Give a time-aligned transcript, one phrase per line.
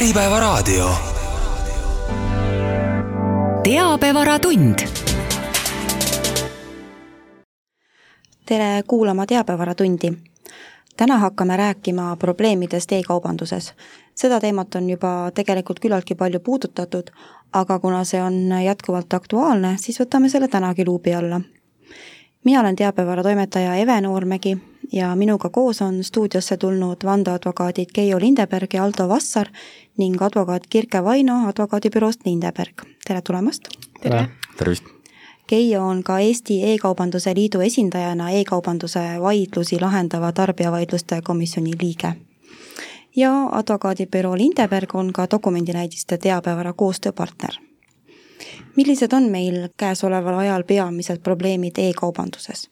[0.00, 0.90] Äripäevaraadio.
[3.62, 4.78] teabevaratund.
[8.46, 10.12] tere kuulama Teabevaratundi.
[10.96, 13.74] täna hakkame rääkima probleemidest e-kaubanduses.
[14.14, 17.10] seda teemat on juba tegelikult küllaltki palju puudutatud,
[17.52, 21.40] aga kuna see on jätkuvalt aktuaalne, siis võtame selle tänagi luubi alla.
[22.44, 28.74] mina olen teabevara toimetaja Eve Noormägi ja minuga koos on stuudiosse tulnud vandeadvokaadid Keijo Lindeberg
[28.74, 29.48] ja Aldo Vassar
[29.98, 33.68] ning advokaat Kirke Vaino advokaadibüroost Lindeberg, tere tulemast!
[34.02, 34.28] tere!
[34.58, 34.84] tervist!
[35.46, 42.12] Keijo on ka Eesti E-kaubanduse Liidu esindajana e-kaubanduse vaidlusi lahendava tarbijavaidluste komisjoni liige.
[43.16, 47.54] ja advokaadibüroo Lindeberg on ka dokumendinäidiste teabevara koostööpartner.
[48.76, 52.70] millised on meil käesoleval ajal peamised probleemid e-kaubanduses?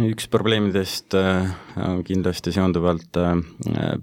[0.00, 1.50] Üks probleemidest äh,
[1.84, 3.34] on kindlasti seonduvalt äh,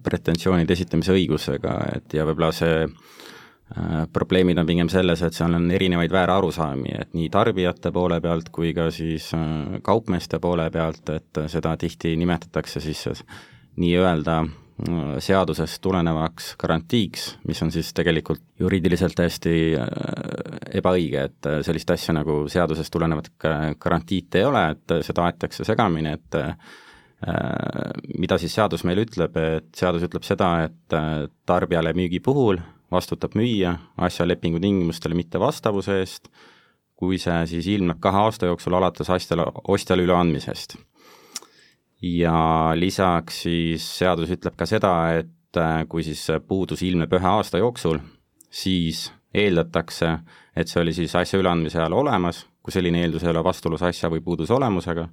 [0.04, 5.70] pretensioonide esitamise õigusega, et ja võib-olla see äh, probleemid on pigem selles, et seal on
[5.74, 9.32] erinevaid väärarusaami, et nii tarbijate poole pealt kui ka siis
[9.86, 13.24] kaupmeeste poole pealt, et seda tihti nimetatakse siis
[13.80, 14.44] nii-öelda
[15.20, 19.88] seadusest tulenevaks garantiiks, mis on siis tegelikult juriidiliselt täiesti äh,
[20.80, 23.32] ebaõige, et äh, sellist asja nagu seadusest tulenevat
[23.80, 26.54] garantiit ei ole, et seda aetakse segamini, et äh,
[28.18, 31.00] mida siis seadus meile ütleb, et seadus ütleb seda, et
[31.50, 36.30] tarbijale müügi puhul vastutab müüja asja lepingu tingimustele mittevastavuse eest,
[37.00, 40.78] kui see siis ilmneb kahe aasta jooksul alates asjale, ostjale üleandmisest
[42.02, 47.60] ja lisaks siis seadus ütleb ka seda, et äh, kui siis puudus ilmneb ühe aasta
[47.62, 48.00] jooksul,
[48.50, 50.16] siis eeldatakse,
[50.56, 54.10] et see oli siis asja üleandmise ajal olemas, kui selline eeldus ei ole vastuolus asja
[54.10, 55.08] või puuduse olemusega,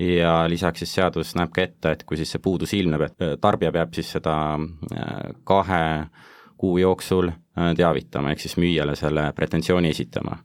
[0.00, 3.36] ja lisaks siis seadus näeb ka ette, et kui siis see puudus ilmneb, et äh,
[3.40, 5.84] tarbija peab siis seda äh, kahe
[6.60, 7.30] kuu jooksul
[7.76, 10.36] teavitama, ehk siis müüjale selle pretensiooni esitama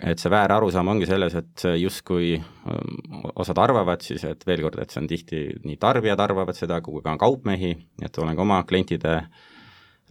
[0.00, 4.80] et see väär arusaam ongi selles, et justkui ähm, osad arvavad siis, et veel kord,
[4.80, 7.72] et see on tihti, nii tarbijad arvavad seda kui ka kaupmehi,
[8.02, 9.20] et olen ka oma klientide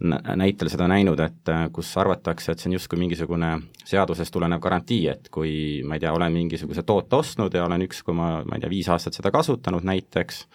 [0.00, 3.52] näitel seda näinud, et äh, kus arvatakse, et see on justkui mingisugune
[3.84, 5.52] seadusest tulenev garantii, et kui
[5.84, 8.88] ma ei tea, olen mingisuguse toote ostnud ja olen üks koma, ma ei tea, viis
[8.88, 10.46] aastat seda kasutanud näiteks,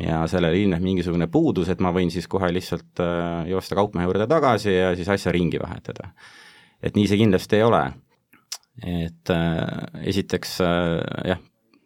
[0.00, 4.26] ja sellele ilmneb mingisugune puudus, et ma võin siis kohe lihtsalt äh, joosta kaupmehe juurde
[4.30, 6.12] tagasi ja siis asja ringi vahetada.
[6.82, 7.82] et nii see kindlasti ei ole
[8.86, 11.40] et äh, esiteks äh, jah,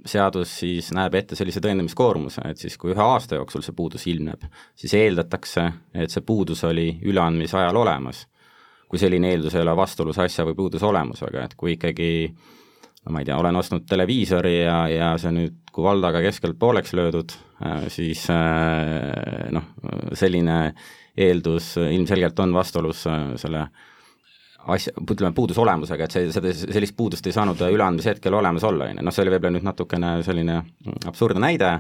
[0.05, 4.44] seadus siis näeb ette sellise tõendamiskoormuse, et siis kui ühe aasta jooksul see puudus ilmneb,
[4.78, 5.65] siis eeldatakse,
[5.97, 8.27] et see puudus oli üleandmise ajal olemas.
[8.88, 13.22] kui selline eeldus ei ole vastuolus asja või puuduse olemusega, et kui ikkagi no ma
[13.22, 17.33] ei tea, olen ostnud televiisori ja, ja see nüüd kui valdaga keskelt pooleks löödud,
[17.65, 19.66] äh, siis noh,
[20.15, 20.59] selline
[21.16, 23.03] eeldus ilmselgelt on vastuolus
[23.41, 23.83] selle äh,
[24.73, 28.89] asja, ütleme puuduse olemusega, et see, seda, sellist puudust ei saanud üleandmise hetkel olemas olla,
[28.89, 30.61] on ju, noh see oli võib-olla nüüd natukene selline
[31.11, 31.71] absurdne näide,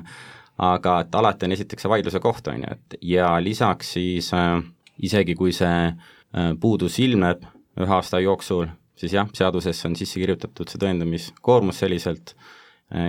[0.64, 4.58] aga et alati on esiteks see vaidluse koht, on ju, et ja lisaks siis äh,
[5.02, 7.46] isegi, kui see äh, puudus ilmneb
[7.80, 8.68] ühe aasta jooksul,
[8.98, 12.52] siis jah, seadusesse on sisse kirjutatud see tõendamiskoormus selliselt äh,,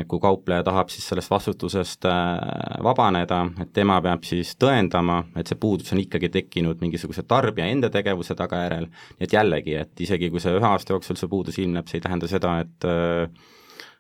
[0.08, 2.14] kui kaupleja tahab siis sellest vastutusest äh,
[2.84, 7.92] vabaneda, et tema peab siis tõendama, et see puudus on ikkagi tekkinud mingisuguse tarbija enda
[7.94, 8.88] tegevuse tagajärjel,
[9.20, 12.30] et jällegi, et isegi kui see ühe aasta jooksul see puudus ilmneb, see ei tähenda
[12.32, 13.52] seda, et äh,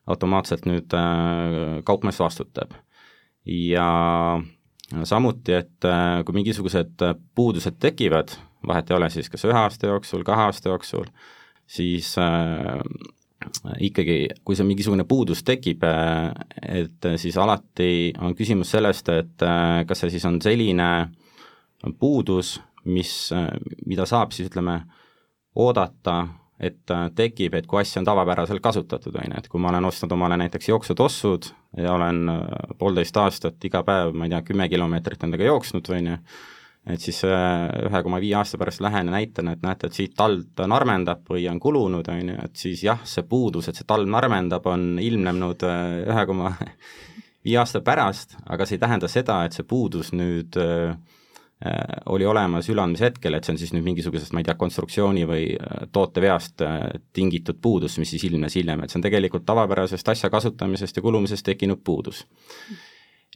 [0.08, 0.94] automaatselt nüüd
[1.86, 2.75] kaupmees vastutab.
[3.46, 3.88] ja
[5.03, 5.88] samuti, et
[6.25, 7.02] kui mingisugused
[7.36, 8.36] puudused tekivad,
[8.68, 11.09] vahet ei ole siis kas ühe aasta jooksul, kahe aasta jooksul,
[11.66, 12.13] siis
[13.79, 19.45] ikkagi, kui see mingisugune puudus tekib, et siis alati on küsimus sellest, et
[19.88, 20.89] kas see siis on selline
[22.00, 23.11] puudus, mis,
[23.85, 24.79] mida saab siis ütleme,
[25.56, 26.23] oodata,
[26.59, 30.13] et tekib, et kui asja on tavapäraselt kasutatud, on ju, et kui ma olen ostnud
[30.16, 31.50] omale näiteks jooksutossud
[31.81, 32.29] ja olen
[32.79, 36.19] poolteist aastat iga päev, ma ei tea, kümme kilomeetrit nendega jooksnud, on ju,
[36.85, 40.13] et siis äh, ühe koma viie aasta pärast lähen ja näitan, et näete, et siit
[40.18, 44.09] talv narmendab või on kulunud, on ju, et siis jah, see puudus, et see talv
[44.09, 46.54] narmendab, on ilmnenud äh, ühe koma
[47.45, 50.94] viie aasta pärast, aga see ei tähenda seda, et see puudus nüüd äh,
[52.12, 55.45] oli olemas üleandmise hetkel, et see on siis nüüd mingisugusest, ma ei tea, konstruktsiooni või
[55.95, 56.62] tooteveast
[57.15, 61.48] tingitud puudus, mis siis ilmnes hiljem, et see on tegelikult tavapärasest asja kasutamisest ja kulumisest
[61.48, 62.25] tekkinud puudus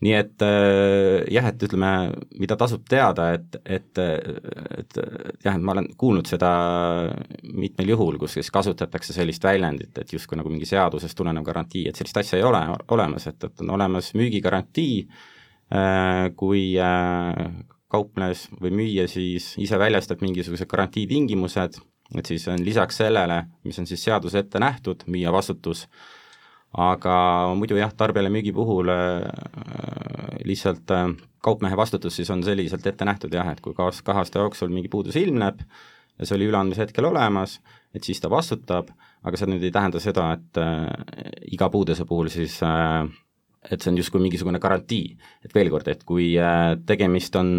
[0.06, 1.92] nii et äh, jah, et ütleme,
[2.40, 5.00] mida tasub teada, et, et, et
[5.44, 6.52] jah, et ma olen kuulnud seda
[7.44, 12.00] mitmel juhul, kus siis kasutatakse sellist väljendit, et justkui nagu mingi seadusest tulenev garantii, et
[12.00, 12.62] sellist asja ei ole
[12.96, 14.96] olemas, et, et on olemas müügigarantii,
[15.76, 17.44] äh, kui äh,
[17.90, 21.80] kaupmees või müüja siis ise väljastab mingisugused garantiitingimused,
[22.18, 25.88] et siis on lisaks sellele, mis on siis seaduse ette nähtud, müüja vastutus,
[26.78, 27.16] aga
[27.58, 29.24] muidu jah, tarbijale müügi puhul äh,
[30.46, 31.08] lihtsalt äh,
[31.42, 34.92] kaupmehe vastutus siis on selliselt ette nähtud jah, et kui kaas-, kahe aasta jooksul mingi
[34.92, 35.64] puudus ilmneb
[36.20, 37.58] ja see oli üleandmise hetkel olemas,
[37.96, 38.92] et siis ta vastutab,
[39.24, 40.86] aga see nüüd ei tähenda seda, et äh,
[41.56, 45.18] iga puuduse puhul siis et see on justkui mingisugune garantii.
[45.44, 46.36] et veel kord, et kui
[46.86, 47.50] tegemist on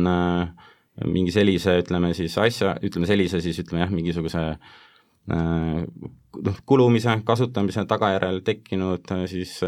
[1.06, 4.78] mingi sellise, ütleme siis asja, ütleme sellise siis ütleme jah, mingisuguse äh,
[5.28, 9.58] noh, kulumise, kasutamise tagajärjel tekkinud siis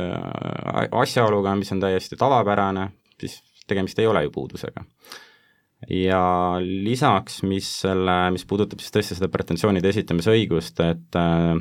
[1.03, 2.89] asjaoluga, mis on täiesti tavapärane,
[3.21, 4.85] siis tegemist ei ole ju puudusega.
[5.91, 6.23] ja
[6.63, 11.57] lisaks, mis selle, mis puudutab siis tõesti seda pretensioonide esitamise õigust, et äh,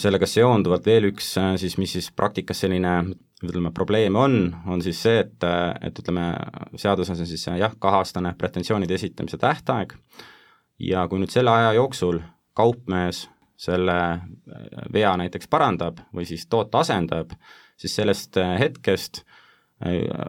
[0.00, 2.94] sellega seonduvalt veel üks siis, mis siis praktikas selline
[3.44, 5.44] ütleme, probleem on, on siis see, et,
[5.84, 6.30] et ütleme,
[6.76, 9.94] seaduses on siis jah, kaheaastane pretensioonide esitamise tähtaeg
[10.78, 12.20] ja kui nüüd selle aja jooksul
[12.58, 13.26] kaupmees
[13.58, 13.98] selle
[14.92, 17.34] vea näiteks parandab või siis toote asendab,
[17.76, 19.24] siis sellest hetkest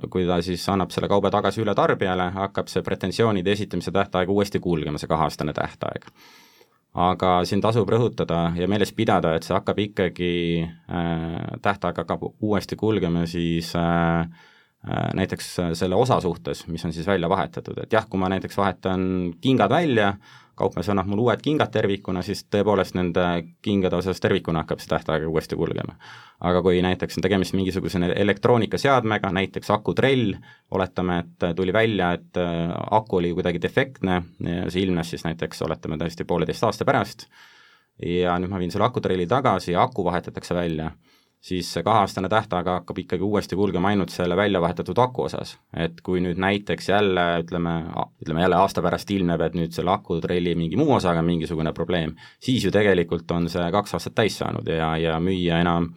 [0.10, 4.62] kui ta siis annab selle kauba tagasi üle tarbijale, hakkab see pretensioonide esitamise tähtaeg uuesti
[4.62, 6.06] kulgema, see kaheaastane tähtaeg.
[7.00, 10.31] Aga siin tasub rõhutada ja meeles pidada, et see hakkab ikkagi
[10.66, 14.50] äh,, tähtaeg hakkab uuesti kulgema siis äh, äh,
[14.88, 19.02] näiteks selle osa suhtes, mis on siis välja vahetatud, et jah, kui ma näiteks vahetan
[19.42, 20.14] kingad välja,
[20.60, 23.26] kaupmees annab mulle uued kingad tervikuna, siis tõepoolest nende
[23.66, 25.96] kingade osas tervikuna hakkab see tähtaeg uuesti kulgema.
[26.40, 30.34] aga kui näiteks on tegemist mingisuguse elektroonikaseadmega, näiteks akutrell,
[30.72, 36.00] oletame, et tuli välja, et äh, aku oli kuidagi defektne see ilmnes siis näiteks, oletame
[36.00, 37.28] tõesti pooleteist aasta pärast,
[38.06, 40.92] ja nüüd ma viin selle akutrelli tagasi ja aku vahetatakse välja
[41.39, 45.57] siis see kaheaastane tähtaeg hakkab ikkagi uuesti kulgema ainult selle välja vahetatud aku osas.
[45.74, 47.75] et kui nüüd näiteks jälle ütleme,
[48.21, 52.15] ütleme jälle aasta pärast ilmneb, et nüüd selle akutrelli mingi muu osaga on mingisugune probleem,
[52.39, 55.94] siis ju tegelikult on see kaks aastat täis saanud ja, ja müüja enam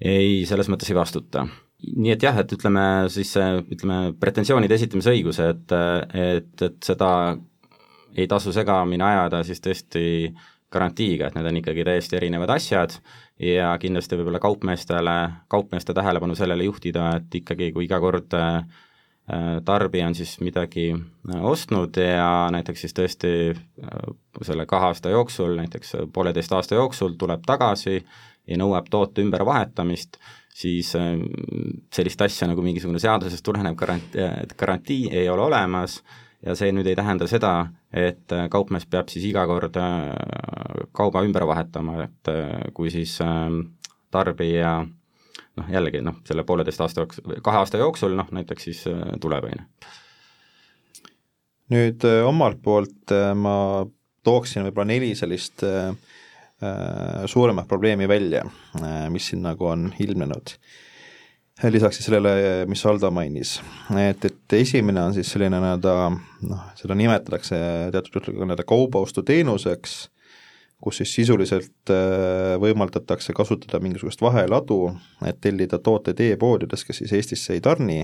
[0.00, 1.46] ei, selles mõttes ei vastuta
[1.78, 2.82] nii et jah, et ütleme
[3.12, 5.74] siis see, ütleme, pretensioonide esitamise õigus, et,
[6.14, 7.10] et, et seda
[8.18, 10.04] ei tasu segamini ajada siis tõesti
[10.72, 12.98] garantiiga, et need on ikkagi täiesti erinevad asjad
[13.38, 15.16] ja kindlasti võib-olla kaupmeestele,
[15.48, 18.64] kaupmeeste tähelepanu sellele juhtida, et ikkagi kui iga kord äh,
[19.64, 24.08] tarbija on siis midagi äh, ostnud ja näiteks siis tõesti äh,
[24.42, 28.00] selle kahe aasta jooksul, näiteks pooleteist aasta jooksul tuleb tagasi
[28.48, 30.16] ja nõuab toote ümbervahetamist,
[30.54, 30.94] siis
[31.94, 34.24] sellist asja nagu mingisugune seadusest tulenev garantii,
[34.58, 36.00] garantii ei ole olemas
[36.46, 37.52] ja see nüüd ei tähenda seda,
[37.94, 43.16] et äh, kaupmees peab siis iga kord äh, kauba ümber vahetama, et äh, kui siis
[43.24, 43.60] ähm,
[44.14, 48.84] tarbija noh, jällegi noh, selle pooleteist aasta jooksul, kahe aasta jooksul noh, näiteks siis
[49.20, 49.90] tuleb, on ju.
[51.74, 53.54] nüüd omalt poolt ma
[54.24, 55.64] tooksin võib-olla neli sellist
[57.28, 58.40] suuremat probleemi välja,
[59.12, 60.54] mis siin nagu on ilmnenud
[61.68, 63.58] lisaks siis sellele, mis Aldo mainis.
[63.98, 65.94] et, et esimene on siis selline nii-öelda
[66.48, 67.58] noh, seda nimetatakse
[67.92, 69.96] teatud juhtudel nii-öelda kaubaostuteenuseks,
[70.82, 74.92] kus siis sisuliselt äh, võimaldatakse kasutada mingisugust vaheladu,
[75.26, 77.98] et tellida tooteid e-poodidest, kes siis Eestisse ei tarni,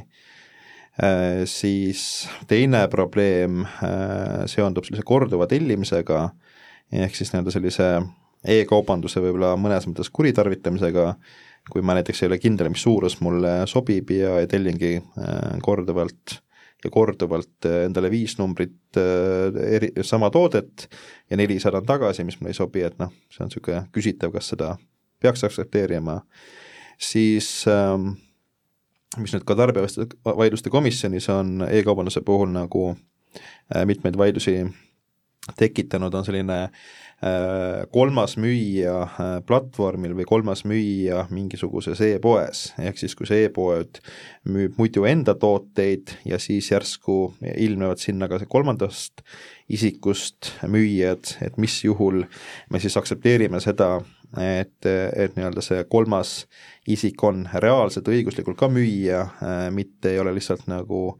[0.98, 6.26] äh, siis teine probleem äh, seondub sellise korduva tellimisega,
[6.92, 7.88] ehk siis nii-öelda sellise
[8.44, 11.14] e-kaubanduse võib-olla mõnes mõttes kuritarvitamisega,
[11.70, 16.38] kui ma näiteks ei ole kindel, mis suurus mulle sobib ja, ja tellingi äh, korduvalt
[16.84, 20.88] ja korduvalt äh, endale viis numbrit äh, eri, sama toodet
[21.30, 24.52] ja neli saadan tagasi, mis mulle ei sobi, et noh, see on niisugune küsitav, kas
[24.52, 24.74] seda
[25.24, 26.18] peaks aktsepteerima,
[27.00, 28.12] siis ähm,
[29.16, 32.90] mis nüüd ka tarbijavaidluste komisjonis on e-kaubanduse puhul nagu
[33.88, 34.58] mitmeid vaidlusi
[35.58, 36.78] tekitanud, on selline äh,
[37.24, 44.00] Äh, kolmas müüja äh, platvormil või kolmas müüja mingisuguses e-poes, ehk siis kui see e-pood
[44.50, 49.22] müüb muidu enda tooteid ja siis järsku ilmnevad sinna ka see kolmandast
[49.72, 52.26] isikust müüjad, et mis juhul
[52.68, 54.02] me siis aktsepteerime seda,
[54.34, 56.34] et, et nii-öelda see kolmas
[56.90, 61.14] isik on reaalselt õiguslikult ka müüja, äh, mitte ei ole lihtsalt nagu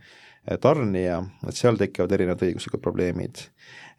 [0.60, 3.46] tarnija, et seal tekivad erinevad õiguslikud probleemid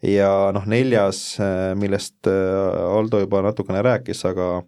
[0.05, 4.63] ja noh, neljas, äh, millest äh, Aldo juba natukene rääkis, aga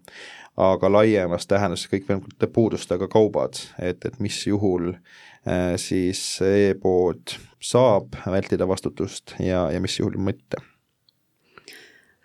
[0.58, 8.66] aga laiemas tähenduses kõikvõimalike puudustega kaubad, et, et mis juhul äh, siis e-pood saab vältida
[8.66, 10.58] vastutust ja, ja mis juhul mitte.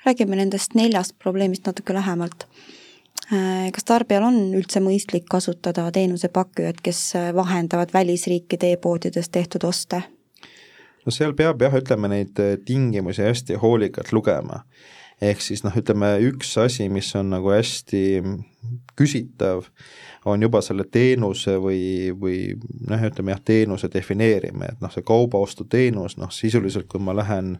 [0.05, 2.47] räägime nendest neljast probleemist natuke lähemalt.
[3.29, 10.03] Kas tarbijal on üldse mõistlik kasutada teenusepakkujad, kes vahendavad välisriikide e-poodidest tehtud oste?
[11.05, 14.63] no seal peab jah, ütleme neid tingimusi hästi hoolikalt lugema
[15.23, 18.03] ehk siis noh, ütleme üks asi, mis on nagu hästi
[18.99, 19.67] küsitav,
[20.29, 22.37] on juba selle teenuse või, või
[22.89, 27.57] noh, ütleme jah, teenuse defineerimine, et noh, see kaubaostuteenus, noh sisuliselt kui ma lähen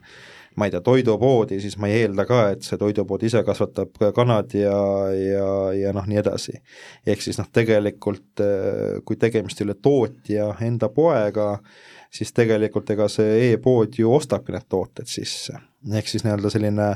[0.55, 4.53] ma ei tea, toidupoodi, siis ma ei eelda ka, et see toidupood ise kasvatab kanad
[4.57, 4.77] ja,
[5.17, 6.57] ja, ja noh, nii edasi.
[7.07, 8.43] ehk siis noh, tegelikult
[9.05, 11.57] kui tegemist ei ole tootja enda poega,
[12.13, 15.57] siis tegelikult ega see e-pood ju ostabki need tooted sisse.
[15.93, 16.89] ehk siis nii-öelda selline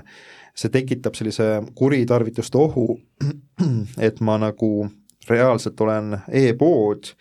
[0.57, 1.47] see tekitab sellise
[1.77, 2.97] kuritarvituste ohu,
[4.07, 4.71] et ma nagu
[5.29, 7.11] reaalselt olen e-pood,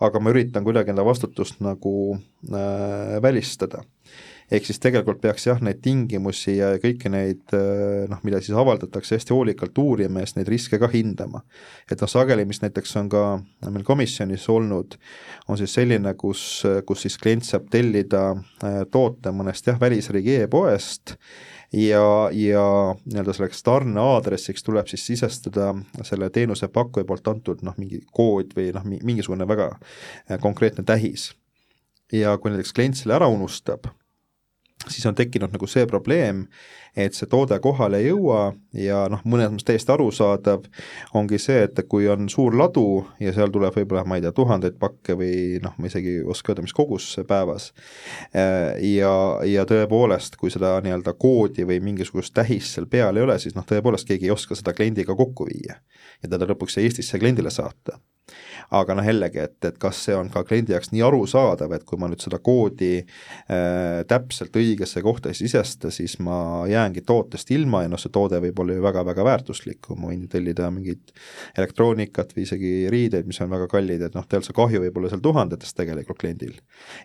[0.00, 3.84] aga ma üritan kuidagi enda vastutust nagu äh, välistada.
[4.50, 9.18] Ehk siis tegelikult peaks jah, neid tingimusi ja kõiki neid äh, noh, mida siis avaldatakse,
[9.18, 11.44] hästi hoolikalt uurima ja siis neid riske ka hindama.
[11.90, 13.24] et noh, sageli, mis näiteks on ka
[13.68, 14.98] meil komisjonis olnud,
[15.48, 21.16] on siis selline, kus, kus siis klient saab tellida äh, toote mõnest jah, välisriigi e-poest
[21.72, 22.64] ja, ja
[23.04, 28.86] nii-öelda selleks tarneaadressiks tuleb siis sisestada selle teenusepakkuja poolt antud noh, mingi kood või noh,
[28.86, 31.30] mingisugune väga äh, konkreetne tähis.
[32.12, 33.86] ja kui näiteks klient selle ära unustab,
[34.88, 36.46] siis on tekkinud nagu see probleem,
[36.96, 38.40] et see toode kohale ei jõua
[38.74, 40.64] ja noh, mõnes mõttes täiesti arusaadav
[41.18, 44.78] ongi see, et kui on suur ladu ja seal tuleb võib-olla, ma ei tea, tuhandeid
[44.80, 47.70] pakke või noh, ma isegi ei oska öelda, mis kogus päevas,
[48.34, 49.12] äh, ja,
[49.46, 53.66] ja tõepoolest, kui seda nii-öelda koodi või mingisugust tähist seal peal ei ole, siis noh,
[53.68, 55.78] tõepoolest keegi ei oska seda kliendiga kokku viia
[56.22, 58.00] ja teda lõpuks Eestisse kliendile saata
[58.70, 61.98] aga noh, jällegi, et, et kas see on ka kliendi jaoks nii arusaadav, et kui
[62.00, 67.82] ma nüüd seda koodi äh, täpselt õigesse kohta ei sisesta, siis ma jäängi tootest ilma
[67.84, 71.14] ja noh, see toode võib olla ju väga-väga väärtuslik, ma võin ju tellida mingit
[71.58, 75.10] elektroonikat või isegi riideid, mis on väga kallid, et noh, tegelikult see kahju võib olla
[75.12, 76.54] seal tuhandetes tegelikult kliendil.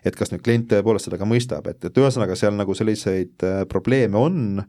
[0.04, 3.64] et kas nüüd klient tõepoolest seda ka mõistab, et, et ühesõnaga seal nagu selliseid äh,
[3.70, 4.62] probleeme on,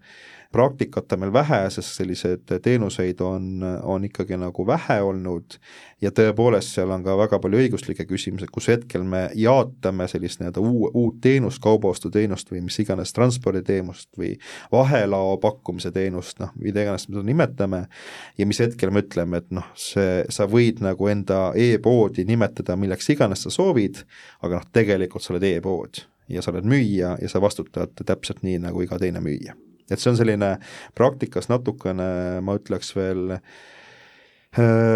[0.52, 5.58] praktikat on meil vähe, sest selliseid teenuseid on, on ikkagi nagu vähe olnud
[6.02, 10.64] ja tõepoolest, seal on ka väga palju õiguslikke küsimusi, kus hetkel me jaotame sellist nii-öelda
[10.64, 14.34] uu-, uut teenust, kaubaostuteenust või mis iganes transporditeenust või
[14.74, 17.84] vahelao pakkumise teenust, noh, mida iganes me seda nimetame,
[18.38, 23.10] ja mis hetkel me ütleme, et noh, see, sa võid nagu enda e-poodi nimetada milleks
[23.14, 24.04] iganes sa soovid,
[24.42, 28.60] aga noh, tegelikult sa oled e-pood ja sa oled müüja ja sa vastutad täpselt nii,
[28.68, 29.56] nagu iga teine müüja.
[29.88, 30.58] Et see on selline
[30.98, 32.08] praktikas natukene,
[32.44, 33.38] ma ütleks veel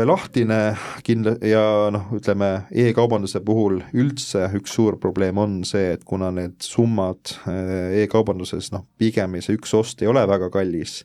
[0.07, 0.75] lahtine
[1.05, 1.63] kindla- ja
[1.93, 8.01] noh, ütleme e-kaubanduse puhul üldse üks suur probleem on see, et kuna need summad äh,
[8.01, 11.03] e-kaubanduses noh, pigem see üks ost ei ole väga kallis,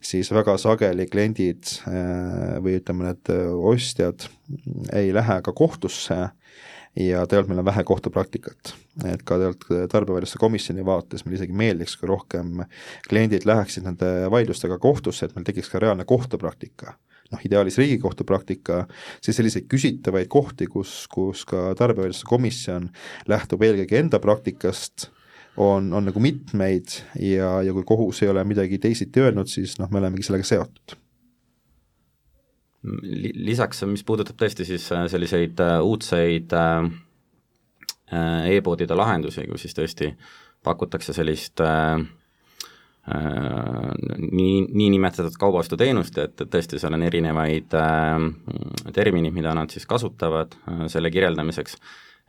[0.00, 3.32] siis väga sageli kliendid äh, või ütleme, need
[3.72, 4.28] ostjad
[4.94, 6.20] ei lähe ka kohtusse
[6.98, 8.74] ja tegelikult meil on vähe kohtupraktikat.
[9.06, 12.64] et ka tegelikult tarbijavaidluste komisjoni vaates meil isegi meeldiks, kui rohkem
[13.08, 16.94] kliendid läheksid nende vaidlustega kohtusse, et meil tekiks ka reaalne kohtupraktika
[17.32, 18.84] noh, ideaalis Riigikohtu praktika,
[19.24, 22.90] siis selliseid küsitavaid kohti, kus, kus ka tarbijavaidluste komisjon
[23.28, 25.10] lähtub eelkõige enda praktikast,
[25.58, 29.90] on, on nagu mitmeid ja, ja kui kohus ei ole midagi teisiti öelnud, siis noh,
[29.90, 30.96] me olemegi sellega seotud.
[33.48, 36.86] Lisaks, mis puudutab tõesti siis äh, selliseid äh, uudseid äh,
[38.54, 40.12] e-poodide lahendusi, kus siis tõesti
[40.64, 41.60] pakutakse sellist
[43.08, 47.76] nii, niinimetatud kaubaostuteenust, et tõesti seal on erinevaid
[48.94, 50.56] terminid, mida nad siis kasutavad
[50.92, 51.78] selle kirjeldamiseks,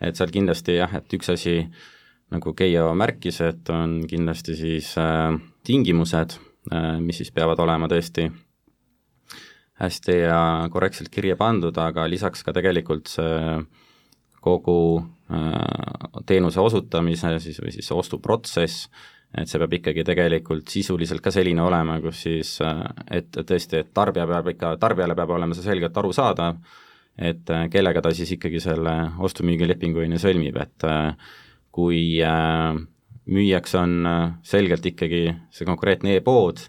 [0.08, 1.56] et seal kindlasti jah, et üks asi,
[2.32, 4.94] nagu Keijo märkis, et on kindlasti siis
[5.68, 6.38] tingimused,
[7.02, 8.30] mis siis peavad olema tõesti
[9.80, 10.40] hästi ja
[10.72, 13.62] korrektselt kirja pandud, aga lisaks ka tegelikult see
[14.44, 14.80] kogu
[15.32, 18.88] äh, teenuse osutamise siis või siis ostuprotsess,
[19.38, 22.82] et see peab ikkagi tegelikult sisuliselt ka selline olema, kus siis, äh,
[23.20, 26.58] et tõesti, et tarbija peab ikka, tarbijale peab olema see selgelt arusaadav,
[27.18, 30.90] et äh, kellega ta siis ikkagi selle ostu-müügilepingu on ju sõlmib, et
[31.76, 32.02] kui
[33.30, 33.92] müüjaks on
[34.42, 35.22] selgelt ikkagi
[35.54, 36.64] see konkreetne e-pood,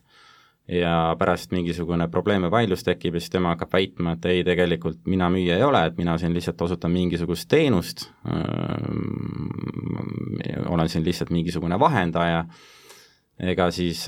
[0.71, 5.01] ja pärast mingisugune probleem või vaidlus tekib ja siis tema hakkab väitma, et ei, tegelikult
[5.11, 8.07] mina müüja ei ole, et mina siin lihtsalt osutan mingisugust teenust,
[10.71, 12.45] olen siin lihtsalt mingisugune vahendaja,
[13.51, 14.05] ega siis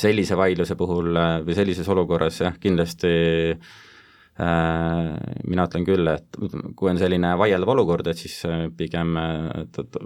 [0.00, 1.12] sellise vaidluse puhul
[1.44, 3.16] või sellises olukorras jah, kindlasti
[3.62, 3.91] Äh,
[4.40, 6.38] mina ütlen küll, et
[6.76, 9.98] kui on selline vaieldav olukord, et siis äh, pigem et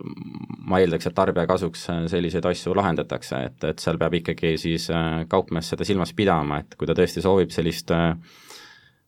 [0.66, 4.88] ma eeldaks, et tarbija kasuks äh, selliseid asju lahendatakse, et, et seal peab ikkagi siis
[5.30, 7.94] kaupmees seda silmas pidama, et kui ta tõesti soovib sellist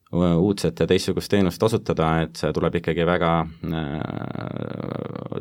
[0.08, 3.32] uudset ja teistsugust teenust osutada, et see tuleb ikkagi väga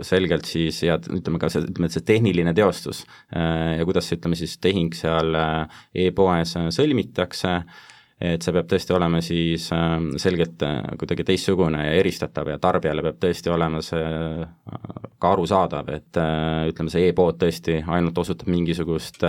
[0.04, 4.36] selgelt siis ja ütleme ka see, ütleme, et see tehniline teostus ja kuidas see, ütleme
[4.36, 5.38] siis tehing seal
[5.96, 7.62] e-poes sõlmitakse,
[8.18, 13.04] et see peab tõesti olema siis äh, selgelt äh, kuidagi teistsugune ja eristatav ja tarbijale
[13.06, 14.48] peab tõesti olema see äh,
[15.18, 16.18] ka arusaadav, et
[16.70, 19.24] ütleme, see e-pood tõesti ainult osutab mingisugust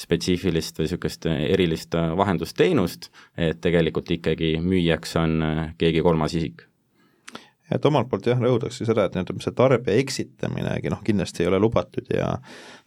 [0.00, 5.40] spetsiifilist või niisugust erilist vahendusteenust, et tegelikult ikkagi müüjaks on
[5.80, 6.69] keegi kolmas isik
[7.70, 11.60] et omalt poolt jah, rõhutaks seda, et nii-öelda see tarbija eksitaminegi noh, kindlasti ei ole
[11.62, 12.32] lubatud ja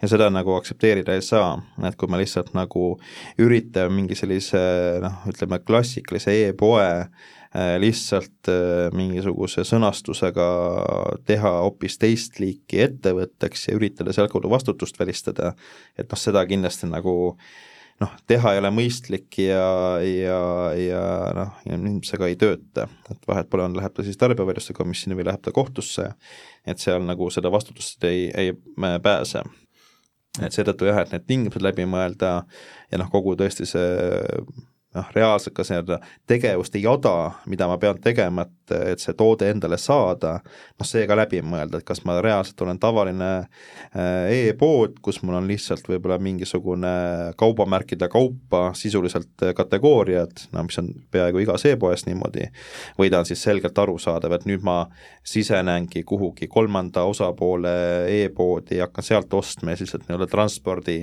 [0.02, 1.56] ja seda nagu aktsepteerida ei saa,
[1.88, 2.94] et kui me lihtsalt nagu
[3.42, 4.60] üritame mingi sellise
[5.04, 10.48] noh, ütleme klassikalise e-poe äh, lihtsalt äh, mingisuguse sõnastusega
[11.28, 15.54] teha hoopis teist liiki ettevõtteks ja üritada sealtkaudu vastutust välistada,
[15.98, 17.54] et noh, seda kindlasti nagu äh,
[18.04, 19.64] noh, teha ei ole mõistlik ja,
[20.04, 20.40] ja,
[20.78, 21.04] ja
[21.38, 21.56] noh,
[22.20, 25.54] ka ei tööta, et vahet pole, on, läheb ta siis tarbijavaidluste komisjoni või läheb ta
[25.56, 26.10] kohtusse,
[26.68, 28.54] et seal nagu seda vastutust ei, ei
[29.04, 29.44] pääse.
[30.42, 32.36] et seetõttu jah, et need tingimused läbi mõelda
[32.92, 33.90] ja noh, kogu tõesti see
[34.94, 39.78] noh, reaalselt ka seda tegevuste jada, mida ma pean tegema, et, et see toode endale
[39.82, 45.22] saada, noh, see ka läbi mõelda, et kas ma reaalselt olen tavaline äh, e-pood, kus
[45.24, 46.94] mul on lihtsalt võib-olla mingisugune
[47.40, 52.50] kaubamärkide kaupa sisuliselt kategooriad, no mis on peaaegu igas e-poes niimoodi,
[53.00, 54.84] või ta on siis selgelt arusaadav, et nüüd ma
[55.24, 57.74] sisenengi kuhugi kolmanda osapoole
[58.12, 60.98] e-poodi ja hakkan sealt ostma ja siis lihtsalt nii-öelda transpordi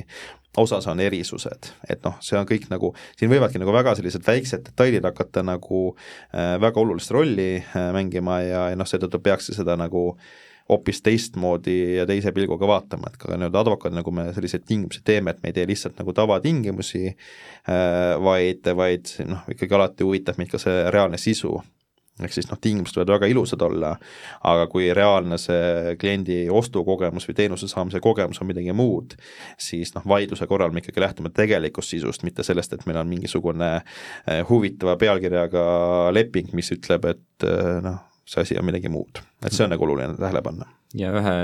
[0.57, 4.65] osas on erisused, et noh, see on kõik nagu, siin võivadki nagu väga sellised väiksed
[4.67, 9.79] detailid hakata nagu äh, väga olulist rolli äh, mängima ja, ja noh, seetõttu peaks seda
[9.79, 10.15] nagu
[10.71, 15.35] hoopis teistmoodi ja teise pilguga vaatama, et ka nii-öelda advokaat, nagu me selliseid tingimusi teeme,
[15.35, 20.53] et me ei tee lihtsalt nagu tavatingimusi äh,, vaid, vaid noh, ikkagi alati huvitab meid
[20.53, 21.59] ka see reaalne sisu
[22.27, 23.95] ehk siis noh, tingimused võivad väga ilusad olla,
[24.51, 29.17] aga kui reaalne see kliendi ostukogemus või teenuse saamise kogemus on midagi muud,
[29.61, 33.73] siis noh, vaidluse korral me ikkagi lähtume tegelikust sisust, mitte sellest, et meil on mingisugune
[33.81, 35.65] eh, huvitava pealkirjaga
[36.15, 39.87] leping, mis ütleb, et eh, noh, see asi on midagi muud, et see on nagu
[39.87, 40.69] oluline tähele panna.
[40.99, 41.35] Ja ühe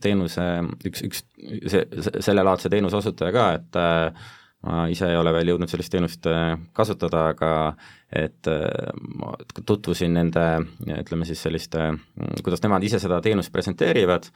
[0.00, 0.44] teenuse,
[0.88, 1.24] üks, üks
[1.68, 1.82] see,
[2.24, 4.30] sellelaadse teenuse osutaja ka, et äh,
[4.66, 7.52] ma ise ei ole veel jõudnud sellist teenust äh, kasutada, aga
[8.12, 9.34] et äh, ma
[9.66, 10.44] tutvusin nende,
[11.00, 11.92] ütleme siis selliste,
[12.44, 14.30] kuidas nemad ise seda teenust presenteerivad.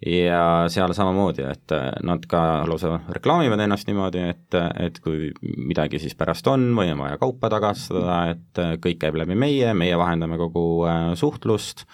[0.00, 6.00] Ja seal samamoodi, et äh, nad ka lausa reklaamivad ennast niimoodi, et, et kui midagi
[6.00, 10.40] siis pärast on või on vaja kaupa tagastada, et kõik käib läbi meie, meie vahendame
[10.40, 10.64] kogu
[11.20, 11.84] suhtlust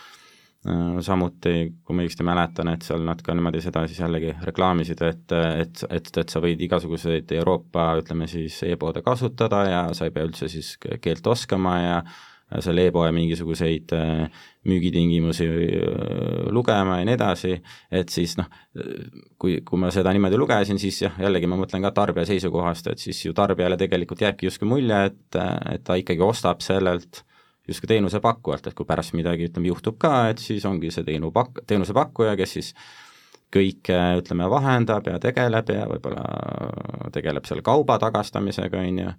[1.04, 5.34] samuti, kui ma õigesti mäletan, et seal nad ka niimoodi seda siis jällegi reklaamisid, et,
[5.62, 10.26] et, et, et sa võid igasuguseid Euroopa, ütleme siis e-poode kasutada ja sa ei pea
[10.26, 12.00] üldse siis keelt oskama ja
[12.62, 17.56] selle e-poe mingisuguseid äh, müügitingimusi äh, lugema ja nii edasi,
[17.90, 18.46] et siis noh,
[19.38, 23.02] kui, kui ma seda niimoodi lugesin, siis jah, jällegi ma mõtlen ka tarbija seisukohast, et
[23.02, 25.40] siis ju tarbijale tegelikult jääbki justkui mulje, et,
[25.74, 27.24] et ta ikkagi ostab sellelt
[27.68, 31.64] justkui teenusepakkujalt, et kui pärast midagi, ütleme, juhtub ka, et siis ongi see teenu pak-,
[31.66, 32.72] teenusepakkuja, kes siis
[33.54, 36.24] kõike, ütleme, vahendab ja tegeleb ja võib-olla
[37.14, 39.14] tegeleb seal kauba tagastamisega, on ju,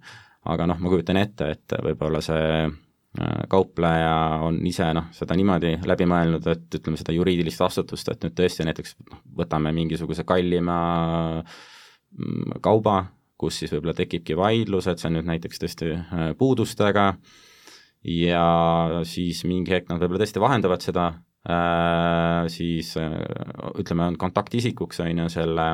[0.52, 4.14] aga noh, ma kujutan ette, et võib-olla see äh, kaupleja
[4.46, 8.68] on ise noh, seda niimoodi läbi mõelnud, et ütleme, seda juriidilist vastutust, et nüüd tõesti
[8.68, 10.78] näiteks noh, võtame mingisuguse kallima
[11.42, 13.02] mm, kauba,
[13.38, 17.44] kus siis võib-olla tekibki vaidlus, et see on nüüd näiteks tõesti äh, puudustega äh,,
[18.04, 21.06] ja siis mingi hetk nad võib-olla tõesti vahendavad seda
[21.48, 23.16] äh,, siis äh,
[23.80, 25.66] ütleme, on kontaktisikuks, on ju, selle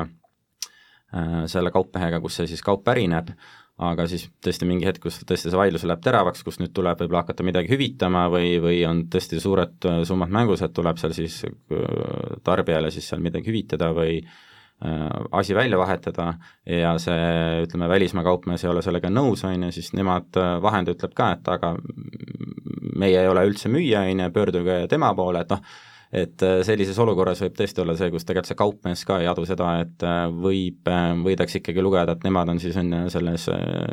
[1.13, 3.33] äh,, selle kauppmehega, kus see siis kaup pärineb,
[3.85, 7.25] aga siis tõesti mingi hetk, kus tõesti see vaidlus läheb teravaks, kus nüüd tuleb võib-olla
[7.25, 11.41] hakata midagi hüvitama või, või on tõesti suured summad mängus, et tuleb seal siis
[12.45, 14.54] tarbijale siis seal midagi hüvitada või Äh,
[15.31, 16.33] asi välja vahetada
[16.67, 20.97] ja see, ütleme, välismaa kaupmees ei ole sellega nõus, on ju, siis nemad, äh, vahendaja
[20.97, 21.75] ütleb ka, et aga
[22.99, 25.63] meie ei ole üldse müüja, on ju, pöörduge tema poole, et noh,
[26.15, 29.45] et äh, sellises olukorras võib tõesti olla see, kus tegelikult see kaupmees ka ei adu
[29.47, 33.47] seda, et äh, võib, äh, võidakse ikkagi lugeda, et nemad on siis, on ju, selles